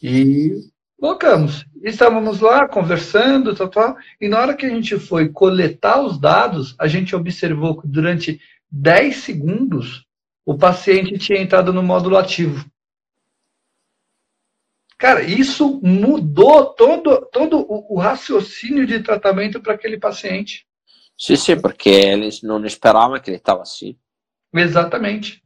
E 0.02 0.54
colocamos. 1.00 1.66
Estávamos 1.82 2.42
lá 2.42 2.68
conversando, 2.68 3.56
tal, 3.56 3.70
tal, 3.70 3.98
e 4.20 4.28
na 4.28 4.40
hora 4.40 4.54
que 4.54 4.66
a 4.66 4.70
gente 4.70 5.00
foi 5.00 5.30
coletar 5.30 6.02
os 6.02 6.20
dados, 6.20 6.76
a 6.78 6.88
gente 6.88 7.16
observou 7.16 7.82
que 7.82 7.88
durante 7.88 8.40
10 8.70 9.16
segundos 9.16 10.06
o 10.46 10.58
paciente 10.58 11.18
tinha 11.18 11.40
entrado 11.40 11.72
no 11.72 11.84
módulo 11.84 12.18
ativo. 12.18 12.66
Cara, 14.98 15.24
isso 15.24 15.80
mudou 15.82 16.74
todo, 16.74 17.26
todo 17.32 17.60
o, 17.60 17.96
o 17.96 18.00
raciocínio 18.00 18.86
de 18.86 19.00
tratamento 19.00 19.62
para 19.62 19.74
aquele 19.74 19.98
paciente. 19.98 20.68
Sim, 21.18 21.36
sim, 21.38 21.60
porque 21.60 21.90
eles 21.90 22.42
não 22.42 22.64
esperavam 22.66 23.20
que 23.20 23.30
ele 23.30 23.38
estava 23.38 23.62
assim. 23.62 23.98
Exatamente. 24.54 25.42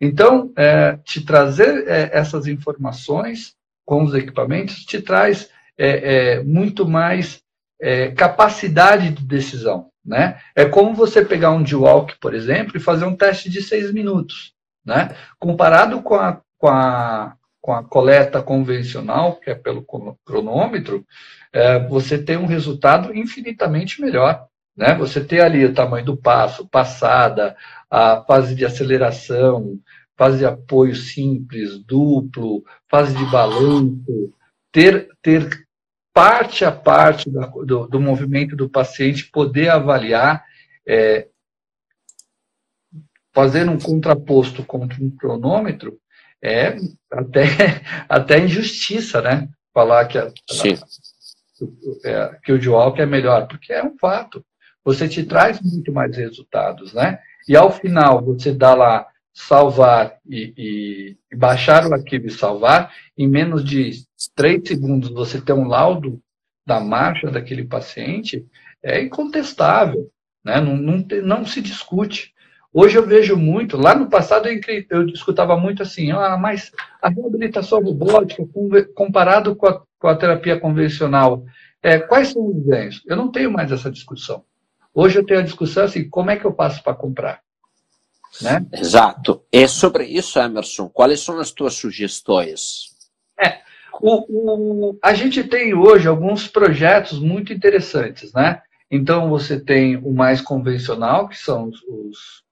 Então, 0.00 0.52
é, 0.56 0.96
te 0.98 1.24
trazer 1.24 1.88
é, 1.88 2.10
essas 2.12 2.46
informações 2.46 3.56
com 3.84 4.04
os 4.04 4.14
equipamentos 4.14 4.84
te 4.84 5.00
traz 5.00 5.50
é, 5.76 6.36
é 6.36 6.42
muito 6.42 6.86
mais 6.86 7.42
é, 7.80 8.10
capacidade 8.10 9.10
de 9.10 9.24
decisão. 9.24 9.90
Né? 10.08 10.40
É 10.56 10.64
como 10.64 10.94
você 10.94 11.22
pegar 11.22 11.50
um 11.50 11.62
D-Walk, 11.62 12.16
por 12.18 12.34
exemplo, 12.34 12.76
e 12.76 12.80
fazer 12.80 13.04
um 13.04 13.14
teste 13.14 13.50
de 13.50 13.62
seis 13.62 13.92
minutos. 13.92 14.54
Né? 14.84 15.14
Comparado 15.38 16.00
com 16.02 16.14
a, 16.14 16.40
com 16.56 16.68
a 16.68 17.36
com 17.60 17.74
a 17.74 17.84
coleta 17.84 18.40
convencional, 18.40 19.36
que 19.36 19.50
é 19.50 19.54
pelo 19.54 19.84
cronômetro, 20.24 21.04
é, 21.52 21.78
você 21.86 22.16
tem 22.16 22.38
um 22.38 22.46
resultado 22.46 23.14
infinitamente 23.14 24.00
melhor. 24.00 24.46
Né? 24.74 24.94
Você 24.94 25.22
tem 25.22 25.40
ali 25.40 25.66
o 25.66 25.74
tamanho 25.74 26.06
do 26.06 26.16
passo, 26.16 26.66
passada, 26.66 27.54
a 27.90 28.24
fase 28.26 28.54
de 28.54 28.64
aceleração, 28.64 29.78
fase 30.16 30.38
de 30.38 30.46
apoio 30.46 30.94
simples, 30.94 31.78
duplo, 31.78 32.64
fase 32.88 33.14
de 33.14 33.24
balanço, 33.26 34.32
ter, 34.72 35.08
ter 35.20 35.66
parte 36.18 36.64
a 36.64 36.72
parte 36.72 37.30
do, 37.30 37.86
do 37.86 38.00
movimento 38.00 38.56
do 38.56 38.68
paciente, 38.68 39.30
poder 39.30 39.68
avaliar, 39.68 40.44
é, 40.84 41.28
fazer 43.32 43.68
um 43.68 43.78
contraposto 43.78 44.64
contra 44.64 45.00
um 45.00 45.10
cronômetro, 45.10 45.96
é 46.42 46.76
até, 47.08 47.44
até 48.08 48.40
injustiça, 48.40 49.22
né? 49.22 49.48
Falar 49.72 50.06
que, 50.06 50.18
a, 50.18 50.24
a, 50.24 50.32
é, 52.04 52.38
que 52.42 52.52
o 52.52 52.58
Dual 52.58 52.96
é 52.96 53.06
melhor, 53.06 53.46
porque 53.46 53.72
é 53.72 53.84
um 53.84 53.96
fato. 53.96 54.44
Você 54.84 55.08
te 55.08 55.22
traz 55.24 55.60
muito 55.60 55.92
mais 55.92 56.16
resultados, 56.16 56.92
né? 56.92 57.20
E 57.48 57.56
ao 57.56 57.70
final 57.70 58.24
você 58.24 58.52
dá 58.52 58.74
lá 58.74 59.06
salvar 59.38 60.18
e, 60.28 60.52
e, 60.58 61.16
e 61.30 61.36
baixar 61.36 61.86
o 61.86 61.94
arquivo 61.94 62.26
e 62.26 62.30
salvar, 62.30 62.92
em 63.16 63.28
menos 63.28 63.64
de 63.64 63.92
três 64.34 64.66
segundos 64.66 65.10
você 65.10 65.40
ter 65.40 65.52
um 65.52 65.68
laudo 65.68 66.20
da 66.66 66.80
marcha 66.80 67.30
daquele 67.30 67.64
paciente, 67.64 68.44
é 68.82 69.00
incontestável, 69.00 70.10
né? 70.44 70.60
não, 70.60 70.76
não, 70.76 71.06
não 71.22 71.46
se 71.46 71.62
discute. 71.62 72.34
Hoje 72.74 72.98
eu 72.98 73.06
vejo 73.06 73.36
muito, 73.36 73.76
lá 73.76 73.94
no 73.94 74.10
passado 74.10 74.48
eu, 74.48 74.60
eu 74.90 75.06
escutava 75.06 75.56
muito 75.56 75.84
assim, 75.84 76.10
ah, 76.10 76.36
mas 76.36 76.72
a 77.00 77.08
reabilitação 77.08 77.80
robótica 77.80 78.42
comparado 78.92 79.54
com 79.54 79.68
a, 79.68 79.82
com 80.00 80.08
a 80.08 80.16
terapia 80.16 80.58
convencional, 80.58 81.44
é, 81.80 81.96
quais 82.00 82.32
são 82.32 82.44
os 82.44 82.66
ganhos? 82.66 83.02
Eu 83.06 83.16
não 83.16 83.30
tenho 83.30 83.52
mais 83.52 83.70
essa 83.70 83.88
discussão. 83.88 84.44
Hoje 84.92 85.16
eu 85.16 85.24
tenho 85.24 85.40
a 85.40 85.44
discussão 85.44 85.84
assim, 85.84 86.08
como 86.08 86.28
é 86.28 86.36
que 86.36 86.44
eu 86.44 86.52
passo 86.52 86.82
para 86.82 86.92
comprar? 86.92 87.40
Né? 88.42 88.64
Exato. 88.72 89.42
E 89.52 89.66
sobre 89.66 90.04
isso, 90.04 90.38
Emerson, 90.38 90.88
quais 90.88 91.20
são 91.20 91.38
as 91.38 91.50
tuas 91.50 91.74
sugestões? 91.74 92.90
É, 93.38 93.60
o, 94.00 94.90
o, 94.90 94.98
a 95.02 95.14
gente 95.14 95.42
tem 95.44 95.74
hoje 95.74 96.06
alguns 96.08 96.46
projetos 96.46 97.18
muito 97.18 97.52
interessantes, 97.52 98.32
né? 98.32 98.62
Então, 98.90 99.28
você 99.28 99.60
tem 99.60 99.96
o 99.96 100.12
mais 100.12 100.40
convencional, 100.40 101.28
que 101.28 101.36
são 101.36 101.68
os, 101.68 101.82
os 101.88 102.44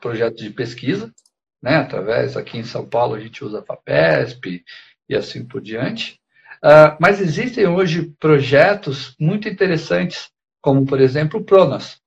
projetos 0.00 0.42
de 0.42 0.50
pesquisa, 0.50 1.12
né? 1.62 1.76
Através, 1.76 2.36
aqui 2.36 2.58
em 2.58 2.64
São 2.64 2.86
Paulo, 2.86 3.14
a 3.14 3.20
gente 3.20 3.44
usa 3.44 3.60
a 3.60 3.64
FAPESP 3.64 4.64
e 5.08 5.14
assim 5.14 5.44
por 5.44 5.60
diante. 5.60 6.20
Uh, 6.62 6.96
mas 7.00 7.20
existem 7.20 7.66
hoje 7.66 8.12
projetos 8.18 9.14
muito 9.18 9.48
interessantes, 9.48 10.30
como, 10.60 10.84
por 10.84 11.00
exemplo, 11.00 11.40
o 11.40 11.44
PRONAS, 11.44 12.00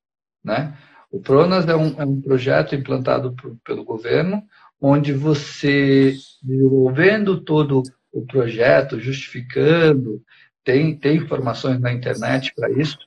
né? 0.43 0.77
O 1.11 1.19
PRONAS 1.19 1.67
é 1.67 1.75
um, 1.75 2.01
é 2.01 2.05
um 2.05 2.21
projeto 2.21 2.73
implantado 2.73 3.33
por, 3.33 3.57
pelo 3.65 3.83
governo, 3.83 4.41
onde 4.79 5.11
você, 5.11 6.15
desenvolvendo 6.41 7.41
todo 7.41 7.83
o 8.11 8.25
projeto, 8.25 8.99
justificando, 8.99 10.21
tem, 10.63 10.95
tem 10.95 11.17
informações 11.17 11.79
na 11.79 11.91
internet 11.91 12.53
para 12.55 12.71
isso, 12.71 12.97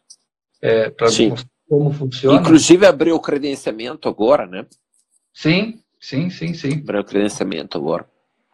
é, 0.61 0.91
para 0.91 1.09
como 1.69 1.93
funciona. 1.93 2.41
Inclusive 2.41 2.87
abriu 2.87 3.17
o 3.17 3.21
credenciamento 3.21 4.09
agora, 4.09 4.47
né? 4.47 4.67
Sim, 5.33 5.81
sim, 5.99 6.31
sim, 6.31 6.55
sim. 6.55 6.81
Abriu 6.81 7.01
o 7.01 7.05
credenciamento 7.05 7.79
agora. 7.79 8.07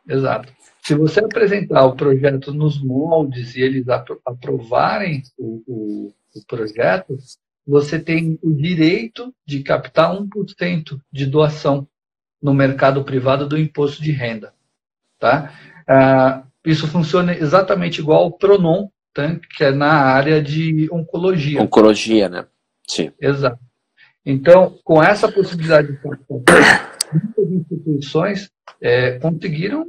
Exato. 0.09 0.53
Se 0.83 0.95
você 0.95 1.21
apresentar 1.21 1.85
o 1.85 1.95
projeto 1.95 2.55
nos 2.55 2.83
moldes 2.83 3.55
e 3.55 3.61
eles 3.61 3.87
aprovarem 4.25 5.23
o, 5.37 5.63
o, 5.67 6.15
o 6.35 6.47
projeto, 6.47 7.17
você 7.67 7.99
tem 7.99 8.39
o 8.43 8.53
direito 8.53 9.35
de 9.47 9.63
captar 9.63 10.15
1% 10.15 11.01
de 11.13 11.27
doação 11.27 11.87
no 12.43 12.55
mercado 12.55 13.05
privado 13.05 13.47
do 13.47 13.59
imposto 13.59 14.03
de 14.03 14.11
renda. 14.11 14.53
Tá? 15.19 15.53
Ah, 15.87 16.45
isso 16.65 16.87
funciona 16.89 17.35
exatamente 17.35 18.01
igual 18.01 18.25
ao 18.25 18.33
Pronon, 18.33 18.89
tá? 19.13 19.39
que 19.57 19.65
é 19.65 19.71
na 19.71 19.93
área 19.93 20.43
de 20.43 20.89
oncologia. 20.91 21.61
Oncologia, 21.61 22.29
né? 22.29 22.47
Sim. 22.87 23.13
Exato. 23.21 23.59
Então, 24.25 24.79
com 24.85 25.03
essa 25.03 25.31
possibilidade 25.31 25.93
de 25.93 25.99
muitas 26.03 27.53
instituições 27.53 28.51
é, 28.81 29.19
conseguiram, 29.19 29.85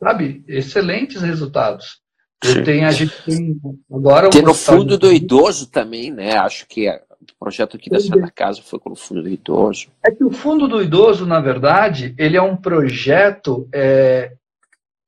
sabe, 0.00 0.44
excelentes 0.46 1.22
resultados. 1.22 2.00
Tem, 2.40 2.84
a 2.84 2.92
gente 2.92 3.12
tem 3.24 3.60
agora 3.92 4.30
tem 4.30 4.42
no 4.42 4.54
fundo 4.54 4.96
do 4.96 5.12
idoso 5.12 5.66
também, 5.66 6.12
né? 6.12 6.36
Acho 6.36 6.66
que 6.68 6.88
o 6.88 7.38
projeto 7.38 7.76
aqui 7.76 7.90
da 7.90 7.98
Santa 7.98 8.30
Casa 8.30 8.62
foi 8.62 8.78
com 8.78 8.92
o 8.92 8.96
fundo 8.96 9.22
do 9.22 9.28
idoso. 9.28 9.88
É 10.04 10.10
que 10.10 10.22
o 10.22 10.30
fundo 10.30 10.68
do 10.68 10.80
idoso, 10.80 11.26
na 11.26 11.40
verdade, 11.40 12.14
ele 12.16 12.36
é 12.36 12.42
um 12.42 12.56
projeto 12.56 13.68
é, 13.74 14.32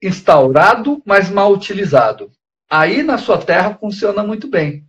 instaurado, 0.02 1.00
mas 1.06 1.30
mal 1.30 1.52
utilizado. 1.52 2.32
Aí 2.68 3.02
na 3.02 3.16
sua 3.16 3.38
terra 3.38 3.74
funciona 3.74 4.24
muito 4.24 4.48
bem. 4.48 4.84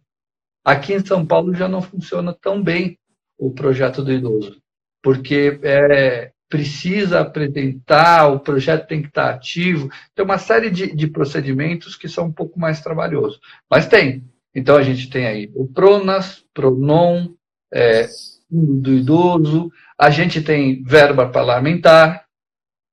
Aqui 0.64 0.94
em 0.94 1.06
São 1.06 1.26
Paulo 1.26 1.54
já 1.54 1.68
não 1.68 1.82
funciona 1.82 2.36
tão 2.40 2.62
bem 2.62 2.98
o 3.38 3.52
projeto 3.52 4.04
do 4.04 4.12
idoso, 4.12 4.62
porque 5.02 5.60
é, 5.64 6.32
precisa 6.52 7.22
apresentar, 7.22 8.28
o 8.28 8.42
projeto 8.42 8.86
tem 8.86 9.02
que 9.02 9.08
estar 9.08 9.30
ativo, 9.30 9.90
tem 10.14 10.26
uma 10.26 10.38
série 10.38 10.70
de, 10.70 10.94
de 10.94 11.08
procedimentos 11.08 11.96
que 11.96 12.10
são 12.10 12.26
um 12.26 12.32
pouco 12.32 12.60
mais 12.60 12.82
trabalhosos, 12.82 13.40
mas 13.70 13.88
tem. 13.88 14.26
Então 14.54 14.76
a 14.76 14.84
gente 14.84 15.10
tem 15.10 15.26
aí 15.26 15.50
o 15.56 15.66
PRONAS, 15.66 16.44
PRONON, 16.54 17.34
é, 17.74 18.06
do 18.52 18.94
idoso, 18.94 19.72
a 19.98 20.10
gente 20.10 20.42
tem 20.42 20.84
verba 20.84 21.30
parlamentar, 21.30 22.26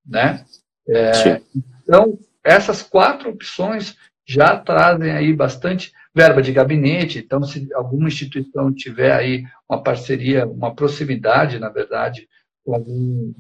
né? 0.07 0.45
É, 0.89 1.41
então, 1.83 2.17
essas 2.45 2.81
quatro 2.81 3.31
opções 3.31 3.97
já 4.25 4.57
trazem 4.57 5.11
aí 5.11 5.33
bastante 5.33 5.93
verba 6.15 6.41
de 6.41 6.53
gabinete. 6.53 7.19
Então, 7.19 7.43
se 7.43 7.69
alguma 7.75 8.07
instituição 8.07 8.73
tiver 8.73 9.13
aí 9.13 9.43
uma 9.69 9.83
parceria, 9.83 10.47
uma 10.47 10.73
proximidade, 10.75 11.59
na 11.59 11.71
verdade, 11.71 12.29
algum 12.75 13.33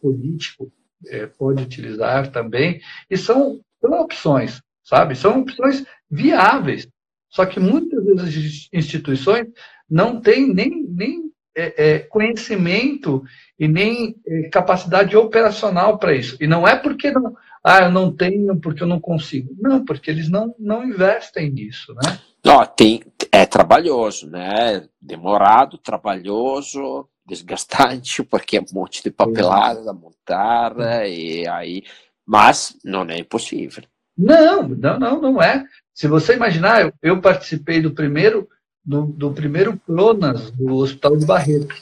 político, 0.00 0.72
é, 1.06 1.26
pode 1.26 1.62
utilizar 1.62 2.30
também. 2.30 2.80
E 3.10 3.16
são, 3.16 3.60
opções, 3.82 4.62
sabe? 4.82 5.14
São 5.14 5.40
opções 5.40 5.84
viáveis. 6.10 6.88
Só 7.28 7.44
que 7.44 7.60
muitas 7.60 8.04
das 8.16 8.68
instituições 8.72 9.48
não 9.90 10.20
têm 10.20 10.54
nem, 10.54 10.86
nem 10.88 11.32
é, 11.56 11.94
é, 11.94 11.98
conhecimento 11.98 13.22
e 13.58 13.68
nem 13.68 14.16
é, 14.26 14.48
capacidade 14.48 15.16
operacional 15.16 15.98
para 15.98 16.14
isso. 16.14 16.36
E 16.40 16.46
não 16.46 16.66
é 16.66 16.76
porque 16.76 17.10
não, 17.10 17.36
ah, 17.62 17.82
eu 17.82 17.90
não 17.90 18.14
tenho 18.14 18.58
porque 18.60 18.82
eu 18.82 18.86
não 18.86 19.00
consigo. 19.00 19.54
Não, 19.58 19.84
porque 19.84 20.10
eles 20.10 20.28
não, 20.28 20.54
não 20.58 20.84
investem 20.84 21.50
nisso, 21.50 21.94
né? 21.94 22.18
Não, 22.44 22.64
tem, 22.66 23.02
é 23.32 23.46
trabalhoso, 23.46 24.28
né? 24.28 24.86
Demorado, 25.00 25.78
trabalhoso, 25.78 27.08
desgastante, 27.26 28.22
porque 28.24 28.56
é 28.56 28.60
um 28.60 28.66
monte 28.72 29.02
de 29.02 29.10
papelada 29.10 29.90
a 29.90 29.94
montar, 29.94 30.74
e 31.08 31.46
aí... 31.48 31.82
Mas 32.26 32.74
não 32.82 33.02
é 33.02 33.18
impossível. 33.18 33.84
Não, 34.16 34.66
não, 34.66 34.98
não, 34.98 35.20
não 35.20 35.42
é. 35.42 35.64
Se 35.92 36.08
você 36.08 36.34
imaginar, 36.34 36.82
eu, 36.82 36.92
eu 37.02 37.20
participei 37.20 37.82
do 37.82 37.90
primeiro 37.90 38.48
do, 38.84 39.02
do, 39.06 39.32
primeiro 39.32 39.80
Pronas 39.86 40.50
do 40.50 40.76
Hospital 40.76 41.16
de 41.16 41.24
Barreto. 41.24 41.74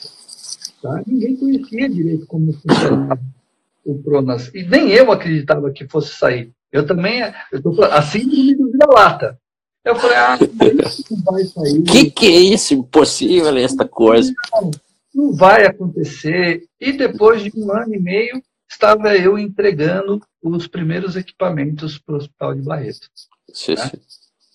Tá? 0.80 1.02
Ninguém 1.06 1.36
conhecia 1.36 1.88
direito 1.88 2.26
como 2.26 2.52
funcionava 2.52 3.20
o 3.84 3.98
Pronas. 3.98 4.50
E 4.54 4.62
nem 4.62 4.90
eu 4.90 5.10
acreditava 5.10 5.70
que 5.70 5.88
fosse 5.88 6.14
sair. 6.14 6.52
Eu 6.70 6.86
também, 6.86 7.20
eu 7.50 7.60
tô, 7.60 7.82
a 7.82 8.00
síndrome 8.02 8.54
do 8.54 8.70
vira-lata. 8.70 9.38
Eu 9.84 9.96
falei, 9.96 10.16
ah, 10.16 10.38
isso 10.86 11.04
não 11.10 11.22
vai 11.24 11.44
sair. 11.44 11.82
Que 11.82 12.10
que 12.10 12.26
é 12.26 12.40
isso? 12.40 12.72
Impossível 12.72 13.56
esta 13.56 13.86
coisa. 13.86 14.32
Não, 14.52 14.70
não 15.14 15.32
vai 15.32 15.66
acontecer. 15.66 16.64
E 16.80 16.92
depois 16.92 17.42
de 17.42 17.52
um 17.56 17.72
ano 17.72 17.94
e 17.94 17.98
meio, 17.98 18.42
estava 18.70 19.16
eu 19.16 19.38
entregando 19.38 20.20
os 20.42 20.66
primeiros 20.66 21.16
equipamentos 21.16 21.98
para 21.98 22.14
o 22.14 22.18
Hospital 22.18 22.54
de 22.54 22.62
Barreto. 22.62 23.08
Sim, 23.52 23.74
né? 23.74 23.86
sim. 23.86 24.00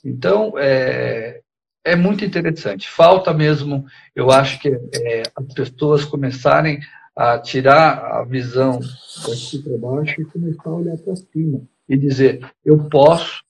Então, 0.03 0.53
é, 0.57 1.41
é 1.83 1.95
muito 1.95 2.25
interessante. 2.25 2.89
Falta 2.89 3.33
mesmo, 3.33 3.85
eu 4.15 4.31
acho 4.31 4.59
que 4.59 4.69
é, 4.69 5.23
as 5.35 5.53
pessoas 5.53 6.03
começarem 6.03 6.79
a 7.15 7.39
tirar 7.39 8.19
a 8.19 8.23
visão 8.23 8.79
daqui 9.27 9.59
para 9.63 9.77
baixo 9.77 10.21
e 10.21 10.25
começar 10.25 10.69
a 10.69 10.75
olhar 10.75 10.97
para 10.97 11.15
cima 11.15 11.61
e 11.89 11.97
dizer: 11.97 12.45
eu 12.63 12.89
posso, 12.89 13.43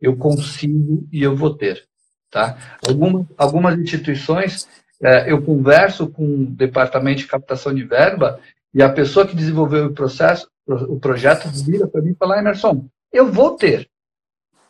eu 0.00 0.16
consigo 0.16 1.06
e 1.12 1.22
eu 1.22 1.36
vou 1.36 1.54
ter. 1.54 1.84
Tá? 2.30 2.78
Algumas, 2.86 3.26
algumas 3.36 3.78
instituições, 3.78 4.68
é, 5.02 5.32
eu 5.32 5.42
converso 5.42 6.08
com 6.08 6.24
o 6.24 6.46
departamento 6.46 7.20
de 7.20 7.26
captação 7.26 7.74
de 7.74 7.84
verba 7.84 8.38
e 8.72 8.82
a 8.82 8.88
pessoa 8.88 9.26
que 9.26 9.34
desenvolveu 9.34 9.86
o 9.86 9.94
processo, 9.94 10.48
o 10.66 11.00
projeto, 11.00 11.48
vira 11.64 11.88
para 11.88 12.02
mim 12.02 12.10
e 12.10 12.16
fala: 12.16 12.38
Emerson, 12.38 12.86
eu 13.12 13.30
vou 13.30 13.56
ter. 13.56 13.88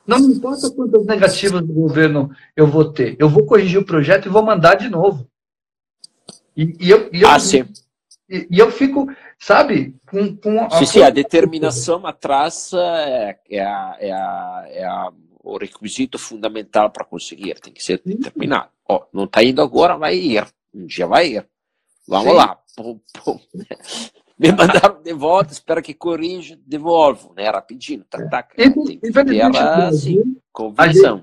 Não 0.07 0.19
me 0.19 0.35
importa 0.35 0.71
quantas 0.71 1.05
negativas 1.05 1.61
do 1.61 1.73
governo 1.73 2.31
eu 2.57 2.67
vou 2.67 2.91
ter. 2.91 3.17
Eu 3.19 3.29
vou 3.29 3.45
corrigir 3.45 3.79
o 3.79 3.85
projeto 3.85 4.27
e 4.27 4.31
vou 4.31 4.43
mandar 4.43 4.75
de 4.75 4.89
novo. 4.89 5.29
E, 6.57 6.77
e 6.81 6.91
eu, 6.91 7.11
e 7.13 7.23
eu, 7.23 7.29
ah, 7.29 7.39
sim. 7.39 7.65
E, 8.29 8.47
e, 8.51 8.59
eu 8.59 8.71
fico, 8.71 9.07
sabe, 9.39 9.95
com, 10.09 10.37
com 10.37 10.65
a. 10.65 10.71
Sim, 10.71 10.87
sim, 10.87 11.03
a 11.03 11.11
determinação 11.11 12.07
atrás 12.07 12.73
é, 12.73 13.39
é, 13.51 13.61
a, 13.61 13.97
é, 14.01 14.13
a, 14.13 14.65
é 14.69 14.85
a, 14.85 15.13
o 15.43 15.59
requisito 15.59 16.19
fundamental 16.19 16.91
para 16.91 17.05
conseguir. 17.05 17.61
Tem 17.61 17.73
que 17.73 17.83
ser 17.83 18.01
determinado. 18.05 18.71
Ó, 18.91 19.07
não 19.13 19.25
está 19.25 19.41
indo 19.45 19.63
agora, 19.63 19.97
vai 19.97 20.17
ir. 20.17 20.45
Um 20.75 20.85
dia 20.85 21.07
vai 21.07 21.29
ir. 21.29 21.47
Vamos 22.09 22.33
sim. 22.33 22.37
lá. 22.37 22.59
Pum, 22.77 23.01
pum 23.25 23.39
me 24.37 24.51
mandaram 24.51 25.01
de 25.01 25.13
volta, 25.13 25.53
espero 25.53 25.83
que 25.83 25.95
corrija, 25.95 26.59
devolvo, 26.67 27.33
né? 27.37 27.49
Rapidinho, 27.49 28.03
tá, 28.09 28.27
tá, 28.27 28.49
Infelizmente, 28.59 29.59
assim. 29.59 30.37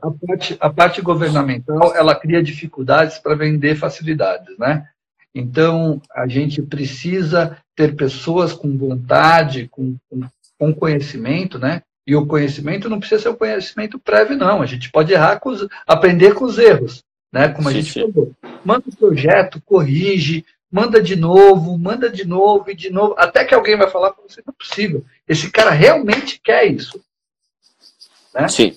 A, 0.01 0.11
parte, 0.11 0.57
a 0.59 0.69
parte 0.69 1.01
governamental, 1.01 1.93
ela 1.95 2.15
cria 2.15 2.41
dificuldades 2.41 3.17
para 3.17 3.35
vender 3.35 3.75
facilidades, 3.75 4.57
né? 4.57 4.87
Então, 5.35 5.99
a 6.15 6.27
gente 6.27 6.61
precisa 6.61 7.57
ter 7.75 7.95
pessoas 7.95 8.53
com 8.53 8.77
vontade, 8.77 9.67
com, 9.67 9.97
com, 10.09 10.21
com 10.57 10.73
conhecimento, 10.73 11.59
né? 11.59 11.81
E 12.05 12.15
o 12.15 12.25
conhecimento 12.25 12.87
não 12.87 12.99
precisa 12.99 13.23
ser 13.23 13.29
o 13.29 13.37
conhecimento 13.37 13.99
prévio, 13.99 14.37
não. 14.37 14.61
A 14.61 14.65
gente 14.65 14.89
pode 14.91 15.11
errar, 15.11 15.39
com 15.39 15.49
os, 15.49 15.67
aprender 15.85 16.33
com 16.35 16.45
os 16.45 16.57
erros, 16.57 17.03
né? 17.31 17.49
Como 17.49 17.67
a 17.67 17.71
sim, 17.71 17.81
gente 17.81 17.93
sim. 17.93 18.11
falou. 18.11 18.33
Manda 18.63 18.83
o 18.87 18.95
projeto, 18.95 19.61
corrige, 19.65 20.45
manda 20.71 21.01
de 21.01 21.15
novo, 21.15 21.77
manda 21.77 22.09
de 22.09 22.25
novo 22.25 22.69
e 22.69 22.75
de 22.75 22.89
novo, 22.89 23.15
até 23.17 23.45
que 23.45 23.55
alguém 23.55 23.77
vai 23.77 23.89
falar 23.89 24.11
para 24.11 24.23
você, 24.23 24.41
não 24.45 24.53
é 24.53 24.57
possível. 24.57 25.05
Esse 25.27 25.49
cara 25.49 25.71
realmente 25.71 26.39
quer 26.43 26.65
isso. 26.65 27.03
Né? 28.33 28.47
Sim. 28.47 28.75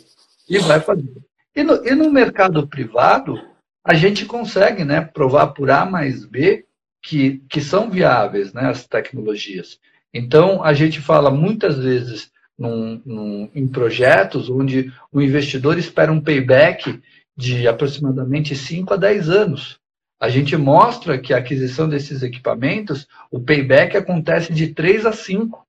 E 0.49 0.59
vai 0.59 0.81
fazer. 0.81 1.13
E 1.55 1.63
no, 1.63 1.87
e 1.87 1.95
no 1.95 2.11
mercado 2.11 2.67
privado, 2.67 3.41
a 3.85 3.95
gente 3.95 4.25
consegue 4.25 4.85
né, 4.85 5.01
provar 5.01 5.49
por 5.49 5.71
A 5.71 5.85
mais 5.85 6.25
B 6.25 6.65
que, 7.03 7.43
que 7.49 7.61
são 7.61 7.91
viáveis 7.91 8.53
né, 8.53 8.67
as 8.69 8.87
tecnologias. 8.87 9.79
Então, 10.13 10.63
a 10.63 10.73
gente 10.73 11.01
fala 11.01 11.31
muitas 11.31 11.79
vezes 11.79 12.31
num, 12.59 13.01
num, 13.05 13.51
em 13.55 13.67
projetos 13.67 14.51
onde 14.51 14.93
o 15.11 15.21
investidor 15.21 15.79
espera 15.79 16.13
um 16.13 16.21
payback 16.21 17.01
de 17.41 17.67
aproximadamente 17.67 18.55
5 18.55 18.95
a 18.95 18.97
10 18.97 19.31
anos 19.31 19.81
a 20.21 20.29
gente 20.29 20.55
mostra 20.55 21.19
que 21.19 21.33
a 21.33 21.39
aquisição 21.39 21.89
desses 21.89 22.23
equipamentos, 22.23 23.09
o 23.31 23.41
payback 23.41 23.97
acontece 23.97 24.53
de 24.53 24.75
3 24.75 25.07
a 25.07 25.13
5. 25.13 25.67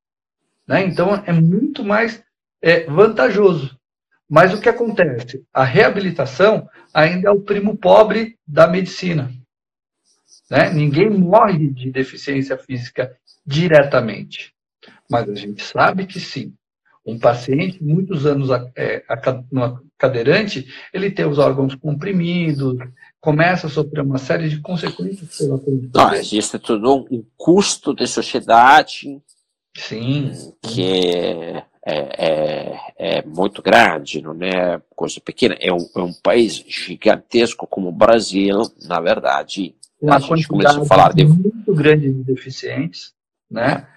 Né? 0.68 0.84
Então, 0.84 1.24
é 1.26 1.32
muito 1.32 1.86
mais 1.86 2.22
é, 2.62 2.84
vantajoso. 2.84 3.80
Mas 4.30 4.54
o 4.54 4.60
que 4.60 4.68
acontece? 4.68 5.42
A 5.54 5.64
reabilitação 5.64 6.70
ainda 6.94 7.30
é 7.30 7.32
o 7.32 7.42
primo 7.42 7.78
pobre 7.78 8.38
da 8.46 8.68
medicina. 8.68 9.32
Né? 10.50 10.70
Ninguém 10.74 11.10
morre 11.10 11.70
de 11.70 11.90
deficiência 11.90 12.58
física 12.58 13.16
diretamente. 13.46 14.54
Mas 15.10 15.30
a 15.30 15.36
gente 15.36 15.64
sabe 15.64 16.06
que 16.06 16.20
sim. 16.20 16.54
Um 17.06 17.18
paciente, 17.18 17.84
muitos 17.84 18.26
anos 18.26 18.50
é, 18.76 19.04
no 19.52 19.82
cadeirante, 19.98 20.68
ele 20.94 21.10
tem 21.10 21.26
os 21.26 21.40
órgãos 21.40 21.74
comprimidos, 21.76 22.78
começa 23.20 23.68
a 23.68 23.70
sofrer 23.70 24.02
uma 24.02 24.18
série 24.18 24.50
de 24.50 24.60
consequências 24.60 25.38
pela 25.38 25.58
condição. 25.58 26.14
Existe 26.14 26.60
todo 26.60 27.08
um 27.10 27.24
custo 27.38 27.94
de 27.96 28.06
sociedade 28.08 29.22
Sim. 29.76 30.32
que 30.62 31.08
é, 31.16 31.64
é, 31.84 31.96
é, 31.96 32.80
é, 32.98 33.26
muito 33.26 33.62
grande, 33.62 34.22
não 34.22 34.36
é 34.42 34.82
coisa 34.96 35.20
pequena. 35.20 35.56
É 35.60 35.72
um, 35.74 35.88
é 35.96 36.02
um 36.02 36.14
país 36.14 36.64
gigantesco 36.68 37.66
como 37.66 37.90
o 37.90 37.94
Brasil, 37.94 38.62
na 38.84 39.00
verdade. 39.00 39.76
Uma 40.00 40.18
a 40.18 40.20
gente 40.20 40.48
começou 40.48 40.84
a 40.84 40.86
falar 40.86 41.14
de 41.14 41.26
muito 41.26 41.74
grande 41.74 42.12
de 42.12 42.24
deficientes, 42.24 43.14
né? 43.50 43.88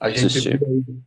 A 0.00 0.10
gente 0.10 0.40
sim, 0.40 0.50
sim. 0.50 1.02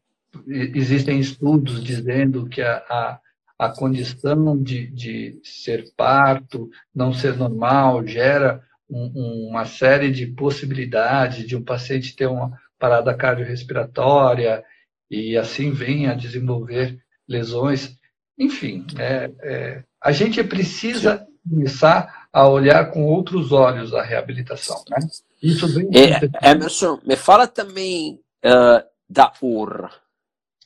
Existem 0.48 1.20
estudos 1.20 1.84
dizendo 1.84 2.48
que 2.48 2.62
a, 2.62 2.78
a 2.90 3.20
a 3.58 3.70
condição 3.70 4.62
de, 4.62 4.88
de 4.88 5.40
ser 5.44 5.92
parto, 5.96 6.70
não 6.94 7.12
ser 7.12 7.36
normal, 7.36 8.06
gera 8.06 8.62
um, 8.90 9.50
uma 9.50 9.66
série 9.66 10.12
de 10.12 10.28
possibilidades 10.28 11.46
de 11.46 11.56
um 11.56 11.64
paciente 11.64 12.16
ter 12.16 12.28
uma 12.28 12.52
parada 12.78 13.14
cardiorrespiratória 13.16 14.64
e 15.10 15.36
assim 15.36 15.72
vem 15.72 16.08
a 16.08 16.14
desenvolver 16.14 17.00
lesões. 17.28 17.98
Enfim, 18.38 18.86
é, 19.00 19.32
é, 19.42 19.84
a 20.02 20.12
gente 20.12 20.44
precisa 20.44 21.26
começar 21.50 22.28
a 22.32 22.48
olhar 22.48 22.92
com 22.92 23.06
outros 23.06 23.52
olhos 23.52 23.94
a 23.94 24.04
reabilitação. 24.04 24.84
Né? 24.90 24.98
Isso 25.42 25.68
vem. 25.74 25.90
É, 25.96 26.52
Emerson, 26.52 27.00
me 27.04 27.16
fala 27.16 27.48
também 27.48 28.22
uh, 28.46 28.86
da 29.10 29.34
UR 29.42 29.90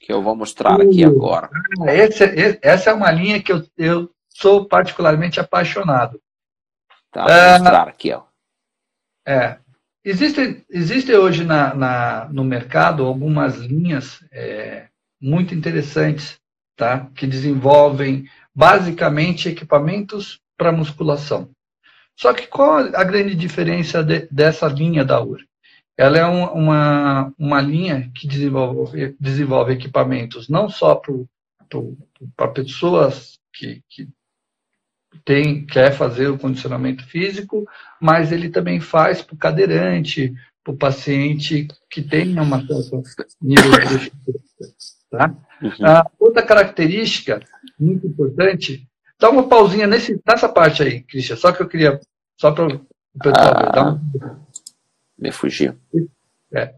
que 0.02 0.12
eu 0.12 0.22
vou 0.22 0.36
mostrar 0.36 0.82
aqui 0.82 1.06
agora. 1.06 1.50
Ah, 1.82 1.94
esse, 1.94 2.60
essa 2.62 2.90
é 2.90 2.94
uma 2.94 3.12
linha 3.12 3.42
que 3.42 3.54
eu, 3.54 3.64
eu 3.78 4.12
sou 4.30 4.66
particularmente 4.66 5.40
apaixonado. 5.40 6.20
Tá, 7.12 7.24
vou 7.24 7.32
ah, 7.32 7.60
mostrar 7.60 7.88
aqui, 7.88 8.12
ó. 8.12 8.24
É. 9.26 9.58
Existe, 10.04 10.66
existe 10.68 11.14
hoje 11.14 11.44
na, 11.44 11.76
na, 11.76 12.30
no 12.32 12.44
mercado 12.44 13.06
algumas 13.06 13.58
linhas 13.58 14.26
é, 14.32 14.88
muito 15.22 15.54
interessantes, 15.54 16.40
tá? 16.76 17.08
Que 17.14 17.28
desenvolvem 17.28 18.28
basicamente 18.54 19.50
equipamentos 19.50 20.42
para 20.58 20.72
musculação. 20.72 21.52
Só 22.16 22.34
que 22.34 22.48
qual 22.48 22.80
a 22.80 23.04
grande 23.04 23.36
diferença 23.36 24.04
de, 24.04 24.28
dessa 24.32 24.68
linha 24.68 25.06
da 25.06 25.22
UR? 25.22 25.46
Ela 25.98 26.18
é 26.18 26.26
um, 26.26 26.46
uma, 26.46 27.34
uma 27.38 27.62
linha 27.62 28.10
que 28.16 28.28
desenvolve, 28.28 29.16
desenvolve 29.20 29.74
equipamentos 29.74 30.50
não 30.50 30.70
só 30.70 31.00
para 32.36 32.48
pessoas 32.48 33.40
que, 33.54 33.82
que 33.90 34.10
tem, 35.26 35.66
quer 35.66 35.92
fazer 35.92 36.28
o 36.28 36.38
condicionamento 36.38 37.06
físico, 37.06 37.68
mas 38.00 38.32
ele 38.32 38.50
também 38.50 38.80
faz 38.80 39.22
para 39.22 39.36
o 39.36 39.38
cadeirante, 39.38 40.34
para 40.64 40.74
o 40.74 40.78
paciente 40.78 41.68
que 41.90 42.02
tem 42.02 42.40
uma 42.40 42.66
certa 42.66 43.28
nível 43.42 43.72
de 43.72 43.78
deficiência. 43.78 45.02
Tá? 45.10 45.36
Uhum. 45.62 45.86
A 45.86 46.06
outra 46.20 46.42
característica 46.42 47.42
muito 47.80 48.08
importante, 48.08 48.88
dá 49.20 49.30
uma 49.30 49.48
pausinha 49.48 49.86
nesse, 49.86 50.20
nessa 50.26 50.48
parte 50.48 50.82
aí, 50.82 51.02
Cristian, 51.02 51.36
só 51.36 51.52
que 51.52 51.62
eu 51.62 51.68
queria, 51.68 52.00
só 52.40 52.52
para 52.52 52.68
o 52.68 52.86
pessoal 53.22 53.54
ah. 53.56 53.64
ver, 53.64 53.72
dá 53.74 53.84
uma 53.84 54.42
me 55.22 55.32
fugiu. 55.32 55.76
É. 56.54 56.74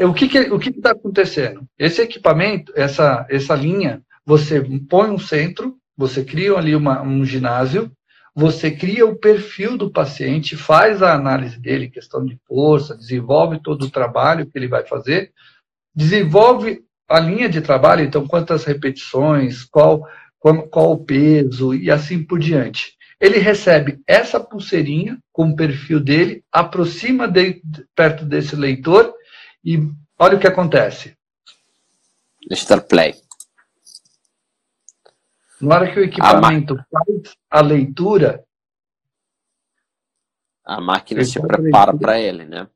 O 0.00 0.14
que 0.14 0.24
está 0.24 0.44
que, 0.44 0.50
o 0.50 0.58
que 0.58 0.72
que 0.72 0.80
tá 0.80 0.92
acontecendo? 0.92 1.64
Esse 1.78 2.00
equipamento, 2.00 2.72
essa, 2.74 3.26
essa 3.28 3.54
linha, 3.54 4.02
você 4.24 4.60
põe 4.88 5.10
um 5.10 5.18
centro, 5.18 5.76
você 5.96 6.24
cria 6.24 6.54
ali 6.54 6.74
uma, 6.74 7.02
um 7.02 7.24
ginásio, 7.24 7.92
você 8.34 8.70
cria 8.70 9.06
o 9.06 9.16
perfil 9.16 9.76
do 9.76 9.90
paciente, 9.90 10.56
faz 10.56 11.02
a 11.02 11.12
análise 11.12 11.60
dele, 11.60 11.90
questão 11.90 12.24
de 12.24 12.38
força, 12.48 12.96
desenvolve 12.96 13.62
todo 13.62 13.84
o 13.84 13.90
trabalho 13.90 14.46
que 14.46 14.58
ele 14.58 14.66
vai 14.66 14.84
fazer, 14.84 15.30
desenvolve 15.94 16.82
a 17.06 17.20
linha 17.20 17.48
de 17.48 17.60
trabalho, 17.60 18.02
então 18.02 18.26
quantas 18.26 18.64
repetições, 18.64 19.64
qual, 19.64 20.08
qual, 20.38 20.62
qual 20.68 20.92
o 20.92 21.04
peso 21.04 21.74
e 21.74 21.90
assim 21.90 22.24
por 22.24 22.38
diante 22.38 22.96
ele 23.22 23.38
recebe 23.38 24.00
essa 24.04 24.40
pulseirinha 24.40 25.16
com 25.32 25.48
o 25.48 25.56
perfil 25.56 25.98
dele, 25.98 26.44
aproxima 26.52 27.26
de, 27.26 27.62
perto 27.94 28.24
desse 28.24 28.54
leitor 28.54 29.14
e 29.64 29.78
olha 30.18 30.36
o 30.36 30.40
que 30.40 30.46
acontece. 30.46 31.16
Deixa 32.46 32.64
eu 32.64 32.76
dar 32.76 32.82
play. 32.82 33.14
Na 35.60 35.76
hora 35.76 35.92
que 35.92 36.00
o 36.00 36.04
equipamento 36.04 36.74
a 36.74 36.84
faz 36.90 37.36
a 37.48 37.60
leitura. 37.60 38.44
A 40.64 40.80
máquina 40.80 41.24
se 41.24 41.40
prepara 41.40 41.96
para 41.96 42.20
ele, 42.20 42.44
né? 42.44 42.68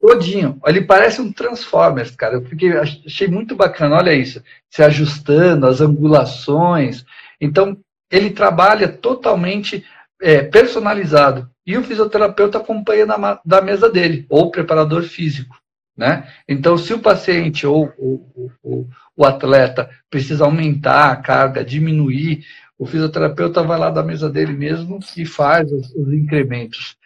Todinho. 0.00 0.58
Ele 0.64 0.80
parece 0.80 1.20
um 1.20 1.30
Transformers, 1.30 2.16
cara. 2.16 2.36
Eu 2.36 2.44
fiquei, 2.46 2.72
achei 2.78 3.28
muito 3.28 3.54
bacana, 3.54 3.96
olha 3.96 4.14
isso. 4.14 4.42
Se 4.70 4.82
ajustando, 4.82 5.66
as 5.66 5.82
angulações. 5.82 7.04
Então, 7.38 7.78
ele 8.10 8.30
trabalha 8.30 8.88
totalmente 8.88 9.84
é, 10.20 10.42
personalizado. 10.42 11.50
E 11.66 11.76
o 11.76 11.84
fisioterapeuta 11.84 12.58
acompanha 12.58 13.06
na, 13.06 13.40
da 13.44 13.60
mesa 13.60 13.88
dele, 13.88 14.26
ou 14.28 14.50
preparador 14.50 15.02
físico. 15.02 15.56
Né? 15.96 16.28
Então, 16.48 16.78
se 16.78 16.94
o 16.94 17.00
paciente 17.00 17.66
ou 17.66 17.92
o, 17.98 18.50
o, 18.62 18.88
o 19.16 19.24
atleta 19.24 19.90
precisa 20.08 20.44
aumentar 20.44 21.10
a 21.10 21.16
carga, 21.16 21.64
diminuir, 21.64 22.44
o 22.78 22.86
fisioterapeuta 22.86 23.62
vai 23.62 23.78
lá 23.78 23.90
da 23.90 24.02
mesa 24.02 24.30
dele 24.30 24.52
mesmo 24.52 24.98
e 25.16 25.26
faz 25.26 25.70
os, 25.70 25.94
os 25.94 26.12
incrementos. 26.12 26.96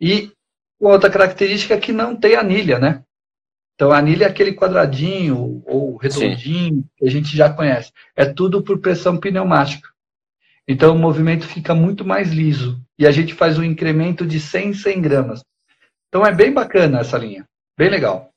E 0.00 0.30
outra 0.78 1.10
característica 1.10 1.74
é 1.74 1.80
que 1.80 1.92
não 1.92 2.14
tem 2.14 2.36
anilha, 2.36 2.78
né? 2.78 3.02
Então, 3.74 3.90
a 3.90 3.98
anilha 3.98 4.26
é 4.26 4.28
aquele 4.28 4.52
quadradinho 4.52 5.62
ou 5.66 5.96
redondinho 5.96 6.76
Sim. 6.76 6.84
que 6.96 7.06
a 7.06 7.10
gente 7.10 7.36
já 7.36 7.52
conhece. 7.52 7.90
É 8.14 8.24
tudo 8.24 8.62
por 8.62 8.78
pressão 8.78 9.16
pneumática. 9.16 9.88
Então, 10.66 10.94
o 10.94 10.98
movimento 10.98 11.46
fica 11.46 11.74
muito 11.74 12.04
mais 12.04 12.32
liso. 12.32 12.80
E 12.98 13.06
a 13.06 13.10
gente 13.10 13.34
faz 13.34 13.58
um 13.58 13.64
incremento 13.64 14.26
de 14.26 14.40
100, 14.40 14.74
100 14.74 15.02
gramas. 15.02 15.40
Então, 16.08 16.24
é 16.24 16.32
bem 16.32 16.52
bacana 16.52 17.00
essa 17.00 17.18
linha. 17.18 17.44
Bem 17.76 17.90
legal. 17.90 18.30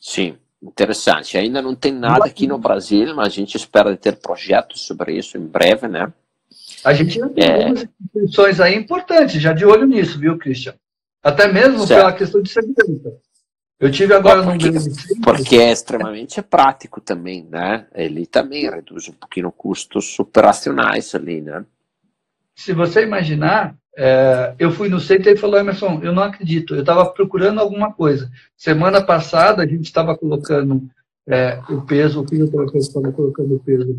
Sim, 0.00 0.36
interessante. 0.62 1.36
Ainda 1.36 1.60
não 1.60 1.74
tem 1.74 1.92
nada 1.92 2.24
aqui 2.24 2.46
no 2.46 2.58
Brasil, 2.58 3.14
mas 3.14 3.26
a 3.26 3.30
gente 3.30 3.56
espera 3.56 3.96
ter 3.96 4.16
projetos 4.16 4.82
sobre 4.82 5.16
isso 5.16 5.36
em 5.36 5.46
breve, 5.46 5.88
né? 5.88 6.12
A 6.84 6.92
gente 6.92 7.18
tem 7.34 7.44
é... 7.44 7.64
algumas 7.64 7.88
instituições 8.00 8.60
aí 8.60 8.74
importantes, 8.74 9.40
já 9.40 9.52
de 9.52 9.64
olho 9.64 9.86
nisso, 9.86 10.18
viu, 10.18 10.38
Christian? 10.38 10.74
Até 11.22 11.46
mesmo 11.52 11.86
certo. 11.86 12.00
pela 12.00 12.12
questão 12.12 12.42
de 12.42 12.50
segurança. 12.50 13.16
Eu 13.82 13.90
tive 13.90 14.14
agora 14.14 14.44
porque, 14.44 14.70
num 14.70 15.22
Porque 15.24 15.56
é 15.56 15.72
extremamente 15.72 16.40
prático 16.40 17.00
também, 17.00 17.44
né? 17.50 17.84
Ele 17.92 18.24
também 18.24 18.70
reduz 18.70 19.08
um 19.08 19.12
pouquinho 19.12 19.50
custos 19.50 20.16
operacionais 20.20 21.12
ali, 21.16 21.40
né? 21.40 21.66
Se 22.54 22.72
você 22.72 23.02
imaginar, 23.02 23.76
é, 23.96 24.54
eu 24.56 24.70
fui 24.70 24.88
no 24.88 25.00
centro 25.00 25.30
e 25.30 25.36
falou, 25.36 25.58
Emerson, 25.58 25.98
eu 26.00 26.12
não 26.12 26.22
acredito, 26.22 26.76
eu 26.76 26.82
estava 26.82 27.04
procurando 27.06 27.60
alguma 27.60 27.92
coisa. 27.92 28.30
Semana 28.56 29.04
passada 29.04 29.64
a 29.64 29.66
gente 29.66 29.86
estava 29.86 30.16
colocando 30.16 30.88
é, 31.26 31.60
o 31.68 31.82
peso, 31.82 32.22
o 32.22 32.28
fisioterapeuta 32.28 32.78
estava 32.78 33.10
colocando 33.10 33.56
o 33.56 33.58
peso 33.58 33.98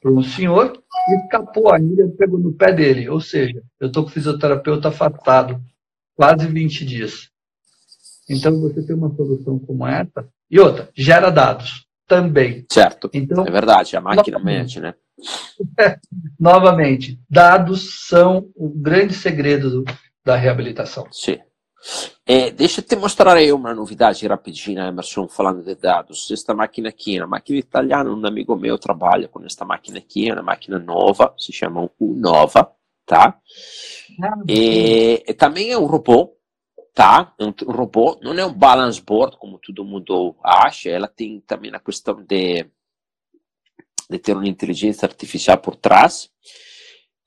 para 0.00 0.10
um 0.10 0.22
senhor 0.22 0.82
e 1.10 1.16
escapou 1.16 1.70
a 1.70 1.76
anilha 1.76 2.04
e 2.04 2.16
pegou 2.16 2.38
no 2.38 2.54
pé 2.54 2.72
dele. 2.72 3.06
Ou 3.10 3.20
seja, 3.20 3.62
eu 3.78 3.88
estou 3.88 4.02
com 4.04 4.08
o 4.08 4.12
fisioterapeuta 4.12 4.88
afastado 4.88 5.60
quase 6.16 6.46
20 6.46 6.86
dias. 6.86 7.31
Então, 8.28 8.60
você 8.60 8.82
tem 8.82 8.94
uma 8.94 9.14
solução 9.14 9.58
como 9.58 9.86
essa. 9.86 10.28
E 10.50 10.60
outra, 10.60 10.88
gera 10.94 11.30
dados 11.30 11.86
também. 12.06 12.66
Certo. 12.70 13.10
Então, 13.12 13.46
é 13.46 13.50
verdade, 13.50 13.96
a 13.96 14.00
máquina 14.00 14.38
mente, 14.38 14.80
né? 14.80 14.94
novamente, 16.38 17.20
dados 17.28 18.06
são 18.06 18.50
o 18.54 18.68
grande 18.68 19.14
segredo 19.14 19.70
do, 19.70 19.84
da 20.24 20.36
reabilitação. 20.36 21.06
Sim. 21.10 21.38
É, 22.24 22.50
deixa 22.50 22.80
eu 22.80 22.84
te 22.84 22.94
mostrar 22.94 23.36
aí 23.36 23.52
uma 23.52 23.74
novidade 23.74 24.26
rapidinha, 24.26 24.86
Emerson, 24.86 25.26
falando 25.26 25.64
de 25.64 25.74
dados. 25.74 26.30
Esta 26.30 26.54
máquina 26.54 26.88
aqui, 26.88 27.18
uma 27.18 27.26
máquina 27.26 27.58
italiana, 27.58 28.10
um 28.10 28.24
amigo 28.24 28.54
meu 28.54 28.78
trabalha 28.78 29.26
com 29.26 29.44
esta 29.44 29.64
máquina 29.64 29.98
aqui, 29.98 30.30
é 30.30 30.32
uma 30.32 30.42
máquina 30.42 30.78
nova, 30.78 31.34
se 31.36 31.52
chama 31.52 31.90
U-Nova, 31.98 32.70
tá? 33.04 33.36
Ah, 34.22 34.38
e, 34.48 35.24
e, 35.26 35.34
também 35.34 35.72
é 35.72 35.78
um 35.78 35.86
robô, 35.86 36.36
tá? 36.94 37.32
É 37.38 37.44
um, 37.44 37.54
robô, 37.66 38.18
não 38.22 38.32
é 38.34 38.44
um 38.44 38.52
balance 38.52 39.00
board, 39.00 39.36
como 39.38 39.58
todo 39.58 39.84
mundo 39.84 40.36
acha, 40.42 40.90
ela 40.90 41.08
tem 41.08 41.40
também 41.40 41.74
a 41.74 41.80
questão 41.80 42.22
de 42.22 42.66
de 44.12 44.18
ter 44.18 44.36
uma 44.36 44.46
inteligência 44.46 45.06
artificial 45.06 45.58
por 45.58 45.74
trás. 45.74 46.30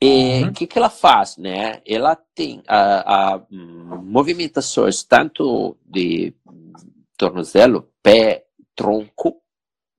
E 0.02 0.44
o 0.44 0.46
uhum. 0.48 0.54
que, 0.54 0.68
que 0.68 0.78
ela 0.78 0.90
faz? 0.90 1.38
Né? 1.38 1.82
Ela 1.86 2.16
tem 2.16 2.62
a, 2.68 3.34
a 3.36 3.42
movimentações 3.50 5.04
tanto 5.04 5.78
de 5.86 6.34
tornozelo, 7.18 7.90
pé, 8.04 8.46
tronco, 8.76 9.42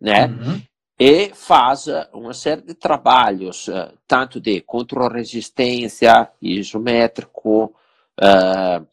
né? 0.01 0.27
Uhum. 0.27 0.62
E 0.99 1.31
faz 1.35 1.87
uma 2.12 2.33
série 2.33 2.62
de 2.62 2.75
trabalhos, 2.75 3.69
uh, 3.69 3.93
tanto 4.07 4.41
de 4.41 4.61
controle-resistência, 4.62 6.31
isométrico, 6.41 7.75
uh, 8.19 8.87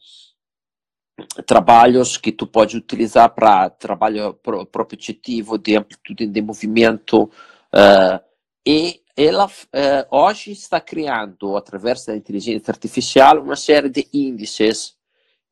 trabalhos 1.46 2.16
que 2.16 2.32
tu 2.32 2.46
pode 2.46 2.76
utilizar 2.76 3.34
para 3.34 3.70
trabalho 3.70 4.34
propetitivo 4.70 5.58
de 5.58 5.76
amplitude 5.76 6.26
de 6.26 6.42
movimento, 6.42 7.30
Uh, 7.74 8.22
e 8.64 9.02
ela 9.16 9.46
uh, 9.46 10.16
hoje 10.16 10.52
está 10.52 10.80
criando, 10.80 11.56
através 11.56 12.04
da 12.04 12.16
inteligência 12.16 12.70
artificial, 12.70 13.42
uma 13.42 13.56
série 13.56 13.88
de 13.88 14.08
índices 14.12 14.96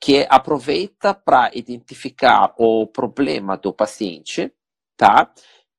que 0.01 0.25
aproveita 0.31 1.13
para 1.13 1.51
identificar 1.53 2.55
o 2.57 2.87
problema 2.87 3.57
do 3.57 3.73
paciente, 3.73 4.53
tá? 4.97 5.33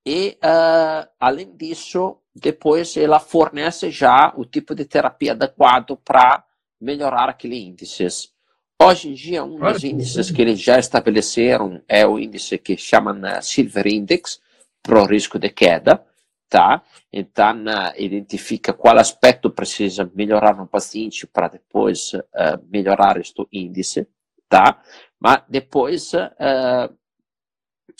E, 0.05 0.37
uh, 0.43 1.09
além 1.17 1.55
disso, 1.55 2.17
depois 2.35 2.97
ela 2.97 3.19
fornece 3.21 3.89
já 3.89 4.33
o 4.35 4.43
tipo 4.43 4.75
de 4.75 4.83
terapia 4.83 5.31
adequado 5.31 5.97
para 6.03 6.43
melhorar 6.79 7.29
aquele 7.29 7.57
índice. 7.57 8.32
Hoje 8.81 9.09
em 9.09 9.13
dia, 9.13 9.43
um 9.43 9.57
dos 9.57 9.83
índices 9.83 10.29
que 10.29 10.41
eles 10.41 10.59
já 10.59 10.77
estabeleceram 10.77 11.81
é 11.87 12.05
o 12.05 12.19
índice 12.19 12.57
que 12.57 12.75
chamam 12.75 13.15
Silver 13.41 13.87
Index, 13.87 14.41
para 14.83 15.01
o 15.01 15.05
risco 15.05 15.39
de 15.39 15.49
queda, 15.49 16.05
tá? 16.49 16.83
Então, 17.11 17.63
identifica 17.97 18.73
qual 18.73 18.99
aspecto 18.99 19.49
precisa 19.49 20.11
melhorar 20.13 20.57
no 20.57 20.67
paciente 20.67 21.25
para 21.25 21.47
depois 21.47 22.13
uh, 22.13 22.59
melhorar 22.69 23.17
este 23.17 23.47
índice, 23.51 24.05
tá? 24.49 24.83
Mas 25.17 25.41
depois 25.47 26.13
uh, 26.13 26.93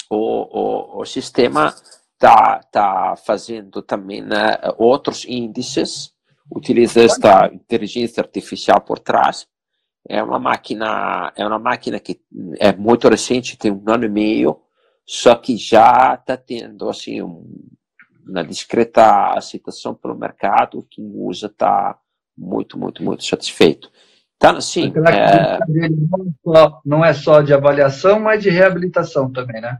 o, 0.09 0.97
o, 0.97 1.01
o, 1.01 1.05
sistema 1.05 1.73
está 2.13 2.61
tá 2.71 3.15
fazendo 3.15 3.81
também 3.81 4.21
outros 4.77 5.25
índices, 5.25 6.11
utiliza 6.53 7.01
esta 7.01 7.47
inteligência 7.47 8.21
artificial 8.21 8.81
por 8.81 8.99
trás. 8.99 9.47
É 10.07 10.21
uma 10.21 10.39
máquina, 10.39 11.31
é 11.35 11.45
uma 11.45 11.59
máquina 11.59 11.99
que 11.99 12.19
é 12.59 12.73
muito 12.73 13.07
recente, 13.07 13.57
tem 13.57 13.71
um 13.71 13.83
ano 13.87 14.05
e 14.05 14.09
meio, 14.09 14.59
só 15.05 15.35
que 15.35 15.55
já 15.55 16.15
está 16.15 16.35
tendo 16.35 16.89
assim 16.89 17.21
um 17.21 17.45
na 18.25 18.43
discreta 18.43 19.33
aceitação 19.33 19.93
pelo 19.93 20.15
mercado, 20.15 20.87
quem 20.89 21.05
usa 21.15 21.47
está 21.47 21.97
muito, 22.37 22.77
muito, 22.77 23.03
muito 23.03 23.23
satisfeito. 23.23 23.91
Então, 24.35 24.57
assim. 24.57 24.91
É... 25.07 25.59
Não, 25.67 25.85
é 25.85 26.31
só, 26.43 26.81
não 26.85 27.05
é 27.05 27.13
só 27.13 27.41
de 27.41 27.53
avaliação, 27.53 28.19
mas 28.19 28.41
de 28.41 28.49
reabilitação 28.49 29.31
também, 29.31 29.61
né? 29.61 29.77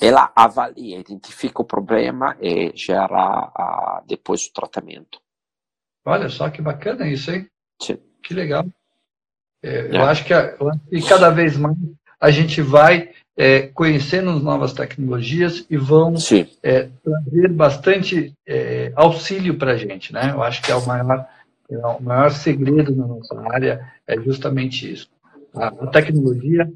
Ela 0.00 0.32
avalia, 0.34 0.98
identifica 0.98 1.62
o 1.62 1.64
problema 1.64 2.36
e 2.40 2.72
gera 2.74 3.16
a, 3.16 4.02
depois 4.06 4.46
o 4.46 4.52
tratamento. 4.52 5.20
Olha 6.04 6.28
só 6.28 6.50
que 6.50 6.60
bacana 6.60 7.08
isso, 7.08 7.30
hein? 7.30 7.48
Sim. 7.80 7.98
Que 8.22 8.34
legal. 8.34 8.66
É, 9.64 9.78
é. 9.78 9.96
Eu, 9.96 10.02
acho 10.02 10.24
que, 10.26 10.34
eu 10.34 10.68
acho 10.68 10.80
que 10.90 11.08
cada 11.08 11.30
vez 11.30 11.56
mais 11.56 11.74
a 12.20 12.30
gente 12.30 12.60
vai 12.60 13.10
é, 13.36 13.62
conhecendo 13.68 14.30
as 14.30 14.42
novas 14.42 14.74
tecnologias 14.74 15.66
e 15.70 15.76
vão 15.76 16.14
é, 16.62 16.88
trazer 17.02 17.48
bastante 17.48 18.34
é, 18.46 18.92
auxílio 18.94 19.56
para 19.56 19.72
a 19.72 19.76
gente. 19.76 20.12
Né? 20.12 20.30
Eu 20.32 20.42
acho 20.42 20.62
que 20.62 20.70
é 20.70 20.74
o 20.74 20.86
maior, 20.86 21.26
é 21.70 21.78
o 21.78 22.02
maior 22.02 22.30
segredo 22.30 22.94
na 22.94 23.06
nossa 23.06 23.40
área 23.52 23.80
é 24.06 24.20
justamente 24.20 24.92
isso. 24.92 25.08
A, 25.54 25.68
a 25.68 25.86
tecnologia 25.86 26.70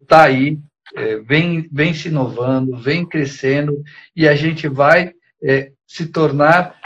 está 0.00 0.22
aí, 0.22 0.58
é, 0.94 1.16
vem, 1.16 1.68
vem 1.70 1.92
se 1.92 2.08
inovando, 2.08 2.76
vem 2.76 3.04
crescendo 3.04 3.82
e 4.14 4.28
a 4.28 4.34
gente 4.34 4.68
vai 4.68 5.12
é, 5.42 5.72
se 5.86 6.06
tornar, 6.06 6.76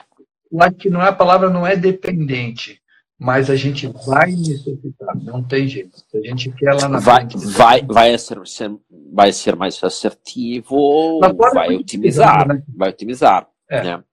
lá 0.50 0.72
que 0.72 0.90
não 0.90 1.02
é 1.02 1.08
a 1.08 1.12
palavra 1.12 1.48
não 1.48 1.66
é 1.66 1.76
dependente, 1.76 2.81
mas 3.22 3.48
a 3.48 3.54
gente 3.54 3.86
vai 4.04 4.32
necessitar, 4.32 5.14
não 5.22 5.44
tem 5.44 5.68
jeito. 5.68 5.96
Se 5.96 6.18
a 6.18 6.20
gente 6.22 6.50
quer 6.50 6.74
lá 6.74 6.88
na 6.88 6.98
vai, 6.98 7.20
frente, 7.20 7.46
vai, 7.46 7.82
vai 7.82 8.18
ser, 8.18 8.40
vai 9.12 9.32
ser 9.32 9.54
mais 9.54 9.82
assertivo, 9.84 11.20
vai 11.54 11.76
otimizar, 11.76 12.48
né? 12.48 12.64
vai 12.76 12.88
otimizar. 12.88 13.48
É. 13.70 13.84
Né? 13.84 14.04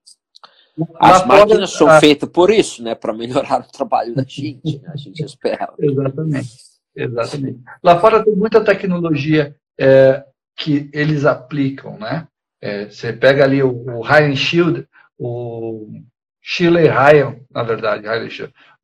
As 1.00 1.26
máquinas 1.26 1.72
são 1.72 1.88
a... 1.88 1.98
feitas 1.98 2.28
por 2.28 2.52
isso, 2.52 2.84
né? 2.84 2.94
Para 2.94 3.12
melhorar 3.12 3.62
o 3.68 3.72
trabalho 3.72 4.14
da 4.14 4.22
gente, 4.22 4.80
né? 4.80 4.90
a 4.94 4.96
gente 4.96 5.24
espera. 5.24 5.74
Exatamente, 5.76 6.52
exatamente. 6.94 7.60
Lá 7.82 7.98
fora 7.98 8.24
tem 8.24 8.36
muita 8.36 8.64
tecnologia 8.64 9.56
é, 9.76 10.24
que 10.56 10.88
eles 10.92 11.24
aplicam, 11.24 11.98
né? 11.98 12.28
É, 12.62 12.88
você 12.88 13.12
pega 13.12 13.42
ali 13.42 13.60
o, 13.60 13.98
o 13.98 14.02
High 14.02 14.36
Shield, 14.36 14.86
o 15.18 15.88
Chile 16.52 16.88
Ryan, 16.88 17.36
na 17.48 17.62
verdade, 17.62 18.08
o 18.08 18.28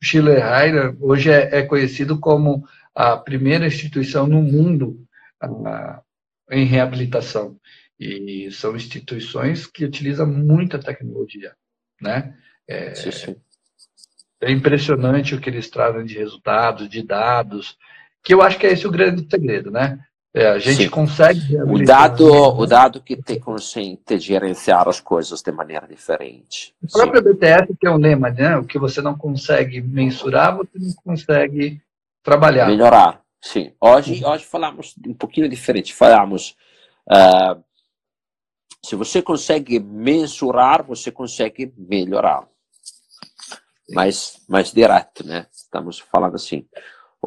Chile 0.01 0.35
Ryan 0.35 0.97
hoje 1.01 1.33
é, 1.33 1.59
é, 1.59 1.63
conhecido 1.65 2.21
como 2.21 2.65
a 2.95 3.17
primeira 3.17 3.67
instituição 3.67 4.25
no 4.25 4.41
mundo 4.41 5.05
uh, 5.43 6.01
em 6.49 6.65
reabilitação. 6.65 7.59
E 7.99 8.49
são 8.53 8.77
instituições 8.77 9.67
que 9.67 9.85
utilizam 9.85 10.29
muita 10.29 10.79
tecnologia, 10.79 11.57
né? 12.01 12.37
É, 12.69 12.95
sim, 12.95 13.11
sim. 13.11 13.37
é 14.41 14.53
impressionante 14.53 15.35
o 15.35 15.41
que 15.41 15.51
eles 15.51 15.69
trazem 15.69 16.05
de 16.05 16.17
resultados, 16.17 16.89
de 16.89 17.03
dados, 17.03 17.77
que 18.23 18.33
eu 18.33 18.43
acho 18.43 18.61
que 18.61 18.67
é 18.69 18.73
esse 18.75 18.87
o 18.87 18.93
grande 18.93 19.27
segredo, 19.29 19.73
né? 19.73 20.06
É, 20.37 20.49
a 20.49 20.59
gente 20.59 20.83
Sim. 20.83 20.91
consegue. 20.91 21.57
O 21.57 21.83
dado, 21.83 22.27
o 22.27 22.67
dado 22.67 23.01
que 23.01 23.17
te 23.17 23.41
consente 23.41 24.19
gerenciar 24.19 24.87
as 24.87 25.01
coisas 25.01 25.41
de 25.41 25.51
maneira 25.51 25.87
diferente. 25.89 26.75
O 26.83 26.93
próprio. 26.93 27.23
BTS 27.23 27.75
tem 27.81 27.89
um 27.89 27.97
lema, 27.97 28.29
né? 28.29 28.55
O 28.59 28.65
que 28.65 28.79
você 28.79 29.01
não 29.01 29.17
consegue 29.17 29.81
mensurar, 29.81 30.55
você 30.55 30.79
não 30.79 30.93
consegue 31.03 31.81
trabalhar. 32.23 32.67
Melhorar. 32.67 33.23
Sim. 33.41 33.73
Hoje, 33.81 34.23
hoje 34.23 34.45
falamos 34.45 34.95
um 35.07 35.15
pouquinho 35.15 35.49
diferente. 35.49 35.95
Falamos. 35.95 36.55
Uh, 37.09 37.65
se 38.85 38.95
você 38.95 39.23
consegue 39.23 39.81
mensurar, 39.81 40.83
você 40.83 41.11
consegue 41.11 41.73
melhorar. 41.79 42.47
Mais, 43.89 44.39
mais 44.47 44.71
direto, 44.71 45.27
né? 45.27 45.47
Estamos 45.51 45.99
falando 45.99 46.35
assim. 46.35 46.67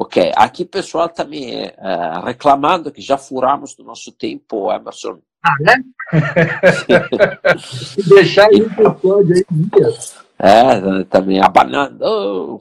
Ok, 0.02 0.32
aqui 0.34 0.64
pessoal 0.64 1.10
também 1.10 1.66
uh, 1.66 2.24
reclamando 2.24 2.90
que 2.90 3.02
já 3.02 3.18
furamos 3.18 3.74
do 3.74 3.84
nosso 3.84 4.10
tempo, 4.10 4.72
Emerson. 4.72 5.20
Ah, 5.42 5.54
né? 5.60 5.84
deixar 8.08 8.46
aí 8.46 8.62
o 8.62 8.66
episódio 8.66 9.36
aí 9.36 9.44
dias. 9.50 10.16
É, 10.38 11.04
também 11.04 11.38
abanando. 11.44 12.58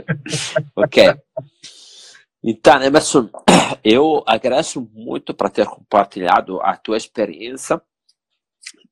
ok. 0.74 1.14
Então, 2.42 2.82
Emerson, 2.82 3.28
eu 3.84 4.24
agradeço 4.26 4.88
muito 4.94 5.34
por 5.34 5.50
ter 5.50 5.66
compartilhado 5.66 6.62
a 6.62 6.78
tua 6.78 6.96
experiência. 6.96 7.78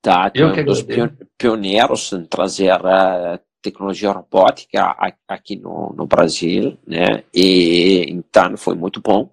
Tá, 0.02 0.28
tu 0.28 0.42
é 0.42 0.60
um 0.60 0.64
dos 0.66 0.84
pioneiros 1.38 2.12
em 2.12 2.26
trazer 2.26 2.74
uh, 2.74 3.40
tecnologia 3.62 4.10
robótica 4.10 4.96
aqui 5.28 5.56
no, 5.56 5.94
no 5.96 6.06
Brasil, 6.06 6.76
né? 6.86 7.24
E 7.32 8.04
então 8.08 8.56
foi 8.56 8.74
muito 8.74 9.00
bom 9.00 9.30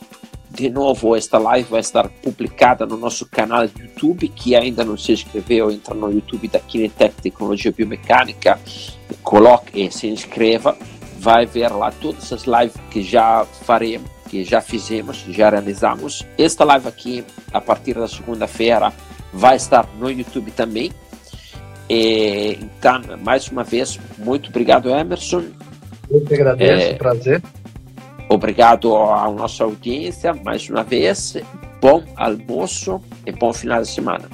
De 0.50 0.70
novo, 0.70 1.14
esta 1.14 1.38
live 1.38 1.70
vai 1.70 1.82
estar 1.82 2.08
publicada 2.08 2.86
no 2.86 2.96
nosso 2.96 3.26
canal 3.26 3.68
do 3.68 3.82
YouTube, 3.82 4.30
que 4.30 4.56
ainda 4.56 4.86
não 4.86 4.96
se 4.98 5.12
inscreveu, 5.12 5.70
entra 5.70 5.94
no 5.94 6.10
YouTube 6.10 6.48
da 6.48 6.62
Kinetec 6.62 7.22
Tecnologia 7.22 7.74
Biomecânica, 7.74 8.58
coloque 9.22 9.82
e 9.82 9.92
se 9.92 10.08
inscreva, 10.08 10.78
vai 11.20 11.46
ver 11.46 11.70
lá 11.74 11.92
todas 11.92 12.32
as 12.32 12.44
lives 12.44 12.78
que 12.90 13.04
já 13.04 13.46
faremos, 13.66 14.10
que 14.30 14.46
já 14.46 14.62
fizemos, 14.62 15.18
já 15.28 15.50
realizamos. 15.50 16.26
Esta 16.38 16.64
live 16.64 16.88
aqui, 16.88 17.26
a 17.52 17.60
partir 17.60 17.96
da 17.96 18.08
segunda-feira, 18.08 18.94
vai 19.34 19.56
estar 19.56 19.88
no 19.98 20.10
YouTube 20.10 20.52
também. 20.52 20.92
E, 21.90 22.58
então, 22.62 23.02
mais 23.24 23.48
uma 23.50 23.64
vez, 23.64 24.00
muito 24.18 24.50
obrigado, 24.50 24.90
Emerson. 24.90 25.44
Eu 26.10 26.22
que 26.22 26.34
agradeço, 26.36 26.84
é, 26.84 26.94
prazer. 26.94 27.42
Obrigado 28.30 28.96
à 28.96 29.30
nossa 29.32 29.64
audiência, 29.64 30.34
mais 30.34 30.70
uma 30.70 30.84
vez. 30.84 31.38
Bom 31.82 32.04
almoço 32.16 33.02
e 33.26 33.32
bom 33.32 33.52
final 33.52 33.82
de 33.82 33.90
semana. 33.90 34.30